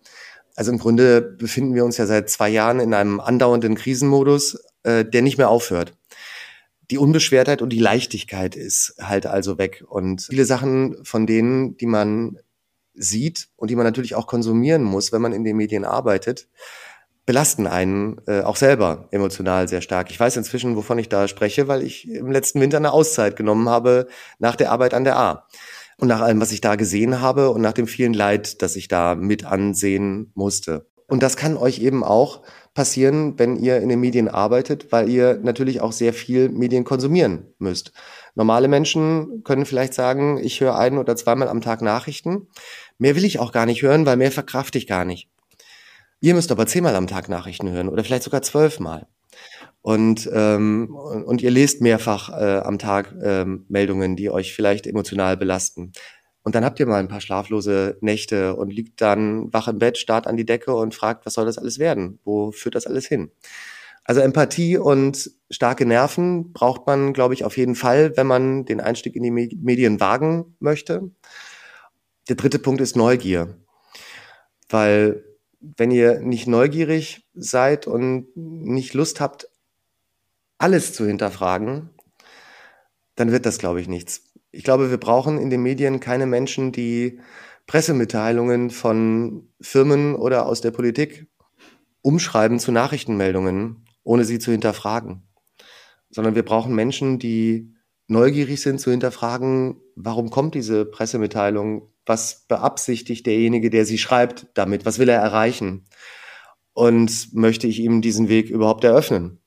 Also 0.56 0.72
im 0.72 0.80
Grunde 0.80 1.22
befinden 1.22 1.76
wir 1.76 1.86
uns 1.86 1.98
ja 1.98 2.06
seit 2.06 2.30
zwei 2.30 2.50
Jahren 2.50 2.80
in 2.80 2.94
einem 2.94 3.20
andauernden 3.20 3.76
Krisenmodus, 3.76 4.58
äh, 4.84 5.06
der 5.06 5.22
nicht 5.22 5.38
mehr 5.38 5.50
aufhört. 5.50 5.94
Die 6.90 6.98
Unbeschwertheit 6.98 7.62
und 7.62 7.70
die 7.70 7.80
Leichtigkeit 7.80 8.56
ist 8.56 8.96
halt 9.00 9.26
also 9.26 9.58
weg. 9.58 9.84
Und 9.88 10.24
viele 10.24 10.46
Sachen 10.46 11.04
von 11.04 11.28
denen, 11.28 11.78
die 11.78 11.86
man 11.86 12.38
sieht 12.98 13.50
und 13.56 13.70
die 13.70 13.76
man 13.76 13.86
natürlich 13.86 14.16
auch 14.16 14.28
konsumieren 14.28 14.84
muss, 14.84 15.12
wenn 15.12 15.22
man 15.22 15.34
in 15.34 15.44
den 15.44 15.56
Medien 15.56 15.86
arbeitet, 15.86 16.48
belasten 17.26 17.68
einen 17.68 18.22
äh, 18.26 18.42
auch 18.42 18.56
selber 18.56 19.08
emotional 19.12 19.68
sehr 19.68 19.82
stark. 19.82 20.10
Ich 20.10 20.20
weiß 20.20 20.38
inzwischen, 20.38 20.76
wovon 20.76 20.98
ich 20.98 21.10
da 21.10 21.28
spreche, 21.28 21.68
weil 21.68 21.84
ich 21.84 22.10
im 22.10 22.32
letzten 22.32 22.62
Winter 22.62 22.78
eine 22.78 22.94
Auszeit 22.94 23.36
genommen 23.36 23.70
habe 23.70 24.08
nach 24.40 24.56
der 24.56 24.72
Arbeit 24.72 24.94
an 24.94 25.04
der 25.04 25.18
A. 25.18 25.48
Und 26.00 26.08
nach 26.08 26.22
allem, 26.22 26.40
was 26.40 26.52
ich 26.52 26.62
da 26.62 26.76
gesehen 26.76 27.22
habe 27.22 27.50
und 27.50 27.62
nach 27.62 27.74
dem 27.74 27.88
vielen 27.88 28.14
Leid, 28.14 28.62
das 28.62 28.76
ich 28.76 28.88
da 28.88 29.16
mit 29.16 29.46
ansehen 29.46 30.32
musste. 30.36 30.88
Und 31.08 31.24
das 31.24 31.38
kann 31.38 31.58
euch 31.58 31.80
eben 31.80 32.04
auch 32.04 32.44
passieren, 32.74 33.40
wenn 33.40 33.56
ihr 33.56 33.78
in 33.80 33.90
den 33.90 34.00
Medien 34.00 34.28
arbeitet, 34.28 34.92
weil 34.92 35.10
ihr 35.10 35.40
natürlich 35.42 35.82
auch 35.82 35.92
sehr 35.92 36.14
viel 36.14 36.50
Medien 36.50 36.84
konsumieren 36.84 37.48
müsst. 37.58 37.92
Normale 38.36 38.68
Menschen 38.68 39.44
können 39.44 39.66
vielleicht 39.66 39.96
sagen, 39.96 40.38
ich 40.38 40.62
höre 40.62 40.78
ein 40.78 41.00
oder 41.00 41.16
zweimal 41.16 41.48
am 41.48 41.62
Tag 41.62 41.82
Nachrichten. 41.82 42.50
Mehr 42.98 43.16
will 43.16 43.26
ich 43.26 43.40
auch 43.40 43.52
gar 43.52 43.66
nicht 43.66 43.82
hören, 43.82 44.06
weil 44.06 44.18
mehr 44.18 44.32
verkraft 44.32 44.76
ich 44.76 44.88
gar 44.88 45.06
nicht. 45.06 45.30
Ihr 46.20 46.34
müsst 46.34 46.52
aber 46.52 46.66
zehnmal 46.66 46.96
am 46.96 47.08
Tag 47.08 47.30
Nachrichten 47.30 47.70
hören 47.70 47.90
oder 47.90 48.04
vielleicht 48.04 48.24
sogar 48.24 48.42
zwölfmal. 48.42 49.08
Und, 49.82 50.30
ähm, 50.34 50.94
und 50.96 51.42
ihr 51.42 51.52
lest 51.52 51.82
mehrfach 51.82 52.30
äh, 52.30 52.60
am 52.60 52.80
Tag 52.80 53.14
ähm, 53.24 53.66
Meldungen, 53.70 54.16
die 54.16 54.30
euch 54.30 54.54
vielleicht 54.54 54.88
emotional 54.88 55.38
belasten. 55.38 55.92
Und 56.44 56.56
dann 56.56 56.66
habt 56.66 56.80
ihr 56.80 56.86
mal 56.86 57.00
ein 57.00 57.08
paar 57.10 57.22
schlaflose 57.22 57.98
Nächte 58.02 58.56
und 58.56 58.74
liegt 58.74 59.02
dann 59.02 59.54
wach 59.54 59.68
im 59.68 59.80
Bett, 59.80 59.98
starrt 59.98 60.28
an 60.28 60.38
die 60.38 60.46
Decke 60.46 60.74
und 60.74 60.96
fragt, 60.96 61.26
was 61.26 61.34
soll 61.34 61.46
das 61.46 61.58
alles 61.58 61.78
werden? 61.78 62.20
Wo 62.24 62.52
führt 62.52 62.76
das 62.76 62.88
alles 62.88 63.06
hin? 63.06 63.32
Also 64.06 64.22
Empathie 64.22 64.78
und 64.78 65.30
starke 65.52 65.86
Nerven 65.86 66.54
braucht 66.54 66.88
man, 66.88 67.12
glaube 67.12 67.34
ich, 67.34 67.44
auf 67.44 67.58
jeden 67.58 67.76
Fall, 67.76 68.16
wenn 68.16 68.28
man 68.28 68.64
den 68.64 68.80
Einstieg 68.80 69.18
in 69.18 69.24
die 69.24 69.32
Medien 69.32 70.00
wagen 70.00 70.56
möchte. 70.60 71.12
Der 72.30 72.36
dritte 72.36 72.60
Punkt 72.60 72.82
ist 72.82 72.96
Neugier. 72.96 73.58
Weil 74.70 75.24
wenn 75.60 75.92
ihr 75.92 76.20
nicht 76.20 76.48
neugierig 76.48 77.28
seid 77.34 77.88
und 77.88 78.28
nicht 78.36 78.94
Lust 78.94 79.20
habt, 79.20 79.50
alles 80.58 80.94
zu 80.94 81.06
hinterfragen, 81.06 81.90
dann 83.16 83.32
wird 83.32 83.46
das, 83.46 83.58
glaube 83.58 83.82
ich, 83.82 83.88
nichts. 83.88 84.24
Ich 84.52 84.64
glaube, 84.64 84.90
wir 84.90 84.98
brauchen 84.98 85.38
in 85.38 85.50
den 85.50 85.62
Medien 85.62 86.00
keine 86.00 86.26
Menschen, 86.26 86.72
die 86.72 87.20
Pressemitteilungen 87.66 88.70
von 88.70 89.50
Firmen 89.60 90.16
oder 90.16 90.46
aus 90.46 90.62
der 90.62 90.72
Politik 90.72 91.28
umschreiben 92.02 92.60
zu 92.60 92.72
Nachrichtenmeldungen, 92.72 93.86
ohne 94.04 94.24
sie 94.24 94.40
zu 94.40 94.52
hinterfragen. 94.52 95.24
Sondern 96.10 96.36
wir 96.36 96.44
brauchen 96.44 96.74
Menschen, 96.74 97.20
die 97.20 97.74
neugierig 98.08 98.62
sind 98.62 98.80
zu 98.80 98.92
hinterfragen, 98.92 99.82
warum 99.96 100.30
kommt 100.30 100.56
diese 100.56 100.86
Pressemitteilung? 100.86 101.92
Was 102.08 102.46
beabsichtigt 102.48 103.26
derjenige, 103.26 103.70
der 103.70 103.86
sie 103.86 103.98
schreibt 103.98 104.48
damit? 104.56 104.86
Was 104.86 104.98
will 104.98 105.10
er 105.10 105.20
erreichen? 105.20 105.86
Und 106.74 107.34
möchte 107.34 107.68
ich 107.68 107.80
ihm 107.80 108.02
diesen 108.02 108.30
Weg 108.30 108.50
überhaupt 108.50 108.84
eröffnen? 108.84 109.42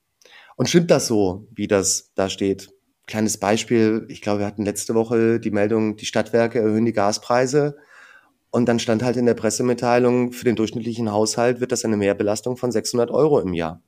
Und 0.56 0.68
stimmt 0.68 0.90
das 0.90 1.06
so, 1.06 1.48
wie 1.52 1.66
das 1.66 2.12
da 2.14 2.28
steht? 2.28 2.70
Kleines 3.06 3.38
Beispiel, 3.38 4.04
ich 4.08 4.20
glaube, 4.20 4.40
wir 4.40 4.46
hatten 4.46 4.64
letzte 4.64 4.94
Woche 4.94 5.40
die 5.40 5.50
Meldung, 5.50 5.96
die 5.96 6.04
Stadtwerke 6.04 6.58
erhöhen 6.60 6.84
die 6.84 6.92
Gaspreise. 6.92 7.78
Und 8.50 8.68
dann 8.68 8.78
stand 8.78 9.02
halt 9.02 9.16
in 9.16 9.26
der 9.26 9.34
Pressemitteilung, 9.34 10.32
für 10.32 10.44
den 10.44 10.56
durchschnittlichen 10.56 11.10
Haushalt 11.10 11.60
wird 11.60 11.72
das 11.72 11.84
eine 11.84 11.96
Mehrbelastung 11.96 12.58
von 12.58 12.70
600 12.70 13.10
Euro 13.10 13.40
im 13.40 13.54
Jahr. 13.54 13.82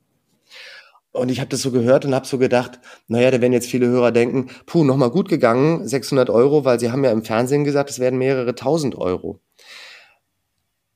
Und 1.13 1.31
ich 1.31 1.41
habe 1.41 1.51
das 1.51 1.61
so 1.61 1.71
gehört 1.71 2.05
und 2.07 2.15
habe 2.15 2.27
so 2.27 2.39
gedacht, 2.39 2.81
naja, 3.07 3.31
da 3.31 3.41
werden 3.41 3.53
jetzt 3.53 3.69
viele 3.69 3.87
Hörer 3.87 4.13
denken, 4.13 4.49
puh, 4.65 4.83
nochmal 4.83 5.11
gut 5.11 5.29
gegangen, 5.29 5.87
600 5.87 6.31
Euro, 6.31 6.65
weil 6.65 6.81
sie 6.81 6.91
haben 6.91 7.05
ja 7.05 7.13
im 7.13 7.25
Fernsehen 7.25 7.65
gesagt, 7.65 7.91
es 7.91 7.99
werden 7.99 8.19
mehrere 8.19 8.55
tausend 8.55 8.97
Euro. 8.97 9.41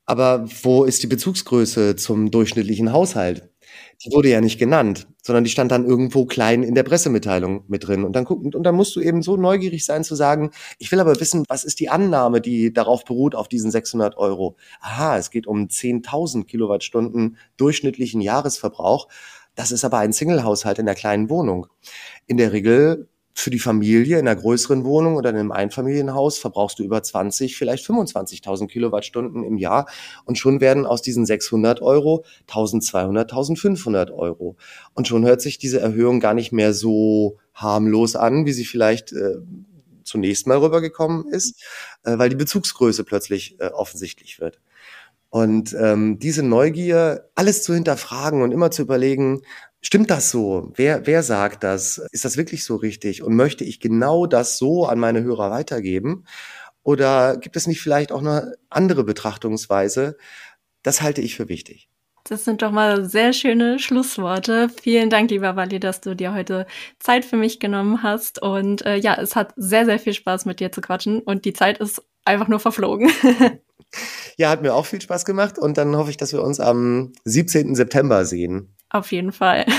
Aber 0.07 0.47
wo 0.63 0.85
ist 0.85 1.03
die 1.03 1.09
Bezugsgröße 1.09 1.97
zum 1.97 2.31
durchschnittlichen 2.31 2.93
Haushalt? 2.93 3.51
die 4.05 4.13
wurde 4.13 4.29
ja 4.29 4.41
nicht 4.41 4.59
genannt, 4.59 5.07
sondern 5.23 5.45
die 5.45 5.51
stand 5.51 5.73
dann 5.73 5.87
irgendwo 5.87 6.27
klein 6.27 6.63
in 6.63 6.75
der 6.75 6.83
Pressemitteilung 6.83 7.65
mit 7.69 7.87
drin. 7.87 8.05
Und 8.05 8.15
dann 8.15 8.25
gucken, 8.25 8.55
und 8.55 8.63
dann 8.63 8.75
musst 8.75 8.95
du 8.97 9.01
eben 9.01 9.23
so 9.23 9.37
neugierig 9.37 9.85
sein 9.85 10.05
zu 10.05 10.15
sagen, 10.15 10.51
ich 10.79 10.93
will 10.93 11.01
aber 11.01 11.19
wissen, 11.19 11.45
was 11.49 11.65
ist 11.65 11.81
die 11.81 11.89
Annahme, 11.89 12.41
die 12.41 12.73
darauf 12.73 13.05
beruht, 13.05 13.35
auf 13.35 13.49
diesen 13.49 13.71
600 13.71 14.17
Euro? 14.17 14.57
Aha, 14.81 15.17
es 15.17 15.31
geht 15.31 15.47
um 15.47 15.67
10.000 15.67 16.45
Kilowattstunden 16.45 17.39
durchschnittlichen 17.57 18.21
Jahresverbrauch. 18.21 19.09
Das 19.57 19.73
ist 19.73 19.85
aber 19.85 19.99
ein 19.99 20.13
Singlehaushalt 20.13 20.79
in 20.79 20.87
der 20.87 20.95
kleinen 20.95 21.29
Wohnung. 21.29 21.67
In 22.27 22.37
der 22.37 22.53
Regel 22.53 23.09
für 23.39 23.51
die 23.51 23.59
Familie 23.59 24.19
in 24.19 24.27
einer 24.27 24.41
größeren 24.41 24.85
Wohnung 24.85 25.17
oder 25.17 25.29
in 25.29 25.37
einem 25.37 25.53
Einfamilienhaus 25.53 26.39
verbrauchst 26.39 26.79
du 26.79 26.83
über 26.83 27.03
20, 27.03 27.57
vielleicht 27.57 27.85
25.000 27.85 28.67
Kilowattstunden 28.67 29.45
im 29.45 29.59
Jahr 29.59 29.87
und 30.25 30.39
schon 30.39 30.63
werden 30.63 30.87
aus 30.87 31.03
diesen 31.03 31.27
600 31.27 31.83
Euro 31.83 32.25
1200, 32.49 33.31
1500 33.31 34.11
Euro. 34.11 34.57
Und 34.95 35.07
schon 35.07 35.27
hört 35.27 35.43
sich 35.43 35.59
diese 35.59 35.81
Erhöhung 35.81 36.21
gar 36.21 36.33
nicht 36.33 36.51
mehr 36.53 36.73
so 36.73 37.37
harmlos 37.53 38.17
an, 38.17 38.47
wie 38.47 38.53
sie 38.53 38.65
vielleicht 38.65 39.13
äh, 39.13 39.37
zunächst 40.03 40.47
mal 40.47 40.59
rübergekommen 40.59 41.29
ist, 41.29 41.63
äh, 42.05 42.17
weil 42.17 42.31
die 42.31 42.37
Bezugsgröße 42.37 43.05
plötzlich 43.05 43.61
äh, 43.61 43.67
offensichtlich 43.67 44.41
wird. 44.41 44.61
Und 45.29 45.77
ähm, 45.79 46.19
diese 46.19 46.43
Neugier, 46.43 47.29
alles 47.35 47.63
zu 47.63 47.75
hinterfragen 47.75 48.43
und 48.43 48.53
immer 48.53 48.71
zu 48.71 48.83
überlegen, 48.83 49.43
Stimmt 49.87 50.11
das 50.11 50.33
so? 50.33 50.73
Wer, 50.75 51.07
wer 51.07 51.23
sagt 51.23 51.63
das? 51.63 51.99
Ist 52.11 52.25
das 52.25 52.37
wirklich 52.37 52.65
so 52.65 52.75
richtig? 52.75 53.23
Und 53.23 53.37
möchte 53.37 53.63
ich 53.63 53.79
genau 53.79 54.27
das 54.27 54.59
so 54.59 54.85
an 54.87 54.99
meine 54.99 55.23
Hörer 55.23 55.53
weitergeben? 55.53 56.25
Oder 56.83 57.37
gibt 57.37 57.55
es 57.55 57.69
nicht 57.69 57.81
vielleicht 57.81 58.11
auch 58.11 58.19
eine 58.19 58.57
andere 58.69 59.05
Betrachtungsweise? 59.05 60.17
Das 60.83 61.03
halte 61.03 61.21
ich 61.21 61.37
für 61.37 61.49
wichtig. 61.49 61.89
Das 62.25 62.45
sind 62.45 62.63
doch 62.63 62.73
mal 62.73 63.05
sehr 63.05 63.33
schöne 63.33 63.79
Schlussworte. 63.79 64.71
Vielen 64.83 65.09
Dank, 65.09 65.31
lieber 65.31 65.55
Wally, 65.55 65.79
dass 65.79 66.01
du 66.01 66.17
dir 66.17 66.35
heute 66.35 66.67
Zeit 66.99 67.25
für 67.25 67.37
mich 67.37 67.61
genommen 67.61 68.03
hast. 68.03 68.43
Und 68.43 68.85
äh, 68.85 68.97
ja, 68.97 69.15
es 69.15 69.37
hat 69.37 69.53
sehr, 69.55 69.85
sehr 69.85 70.01
viel 70.01 70.15
Spaß 70.15 70.47
mit 70.47 70.59
dir 70.59 70.73
zu 70.73 70.81
quatschen 70.81 71.21
und 71.21 71.45
die 71.45 71.53
Zeit 71.53 71.79
ist 71.79 72.03
einfach 72.25 72.49
nur 72.49 72.59
verflogen. 72.59 73.09
ja, 74.37 74.51
hat 74.51 74.63
mir 74.63 74.75
auch 74.75 74.87
viel 74.87 75.01
Spaß 75.01 75.25
gemacht 75.25 75.59
und 75.59 75.79
dann 75.79 75.97
hoffe 75.97 76.11
ich, 76.11 76.17
dass 76.17 76.33
wir 76.33 76.43
uns 76.43 76.61
am 76.61 77.13
17. 77.25 77.75
September 77.75 78.25
sehen. 78.25 78.75
Auf 78.91 79.13
jeden 79.13 79.33
Fall. 79.33 79.67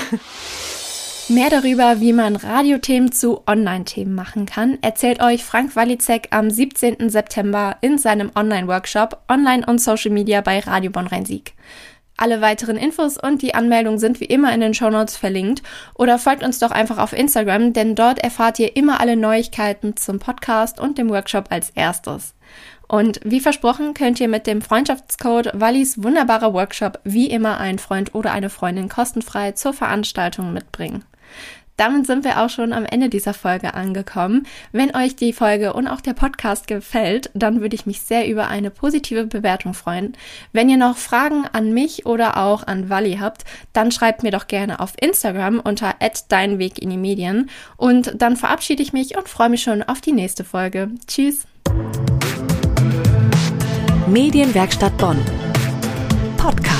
Mehr 1.30 1.50
darüber, 1.50 2.00
wie 2.00 2.14
man 2.14 2.36
Radiothemen 2.36 3.12
zu 3.12 3.42
Online-Themen 3.46 4.14
machen 4.14 4.46
kann, 4.46 4.78
erzählt 4.80 5.22
euch 5.22 5.44
Frank 5.44 5.76
Walizek 5.76 6.28
am 6.30 6.48
17. 6.48 7.10
September 7.10 7.76
in 7.82 7.98
seinem 7.98 8.30
Online-Workshop 8.34 9.24
Online 9.28 9.66
und 9.66 9.78
Social 9.78 10.10
Media 10.10 10.40
bei 10.40 10.58
Radio 10.60 10.90
Bonn-Rhein-Sieg. 10.90 11.52
Alle 12.16 12.40
weiteren 12.40 12.78
Infos 12.78 13.18
und 13.18 13.42
die 13.42 13.54
Anmeldung 13.54 13.98
sind 13.98 14.20
wie 14.20 14.24
immer 14.24 14.54
in 14.54 14.60
den 14.60 14.72
Shownotes 14.72 15.18
verlinkt 15.18 15.62
oder 15.94 16.18
folgt 16.18 16.42
uns 16.42 16.58
doch 16.60 16.70
einfach 16.70 16.96
auf 16.96 17.12
Instagram, 17.12 17.74
denn 17.74 17.94
dort 17.94 18.20
erfahrt 18.20 18.58
ihr 18.58 18.74
immer 18.74 18.98
alle 18.98 19.16
Neuigkeiten 19.16 19.96
zum 19.96 20.18
Podcast 20.18 20.80
und 20.80 20.96
dem 20.96 21.10
Workshop 21.10 21.48
als 21.50 21.70
erstes. 21.70 22.34
Und 22.88 23.20
wie 23.22 23.40
versprochen 23.40 23.94
könnt 23.94 24.18
ihr 24.18 24.28
mit 24.28 24.46
dem 24.46 24.62
Freundschaftscode 24.62 25.52
Wallis 25.54 26.02
wunderbarer 26.02 26.54
Workshop 26.54 27.00
wie 27.04 27.26
immer 27.26 27.58
einen 27.58 27.78
Freund 27.78 28.14
oder 28.14 28.32
eine 28.32 28.50
Freundin 28.50 28.88
kostenfrei 28.88 29.52
zur 29.52 29.74
Veranstaltung 29.74 30.52
mitbringen. 30.52 31.04
Damit 31.78 32.06
sind 32.08 32.24
wir 32.24 32.42
auch 32.42 32.50
schon 32.50 32.72
am 32.72 32.84
Ende 32.84 33.08
dieser 33.08 33.34
Folge 33.34 33.74
angekommen. 33.74 34.46
Wenn 34.72 34.96
euch 34.96 35.14
die 35.14 35.32
Folge 35.32 35.74
und 35.74 35.86
auch 35.86 36.00
der 36.00 36.12
Podcast 36.12 36.66
gefällt, 36.66 37.30
dann 37.34 37.60
würde 37.60 37.76
ich 37.76 37.86
mich 37.86 38.00
sehr 38.00 38.28
über 38.28 38.48
eine 38.48 38.70
positive 38.70 39.26
Bewertung 39.26 39.74
freuen. 39.74 40.16
Wenn 40.52 40.68
ihr 40.68 40.76
noch 40.76 40.96
Fragen 40.96 41.44
an 41.52 41.72
mich 41.72 42.04
oder 42.04 42.36
auch 42.36 42.66
an 42.66 42.90
Wally 42.90 43.18
habt, 43.20 43.44
dann 43.72 43.92
schreibt 43.92 44.24
mir 44.24 44.32
doch 44.32 44.48
gerne 44.48 44.80
auf 44.80 44.94
Instagram 45.00 45.60
unter 45.60 45.94
@deinweg 46.28 46.80
in 46.80 46.90
die 46.90 46.96
Medien 46.96 47.48
und 47.76 48.20
dann 48.20 48.36
verabschiede 48.36 48.82
ich 48.82 48.92
mich 48.92 49.16
und 49.16 49.28
freue 49.28 49.48
mich 49.48 49.62
schon 49.62 49.84
auf 49.84 50.00
die 50.00 50.12
nächste 50.12 50.42
Folge. 50.42 50.90
Tschüss. 51.06 51.46
Medienwerkstatt 54.08 54.96
Bonn. 54.96 55.18
Podcast. 56.36 56.77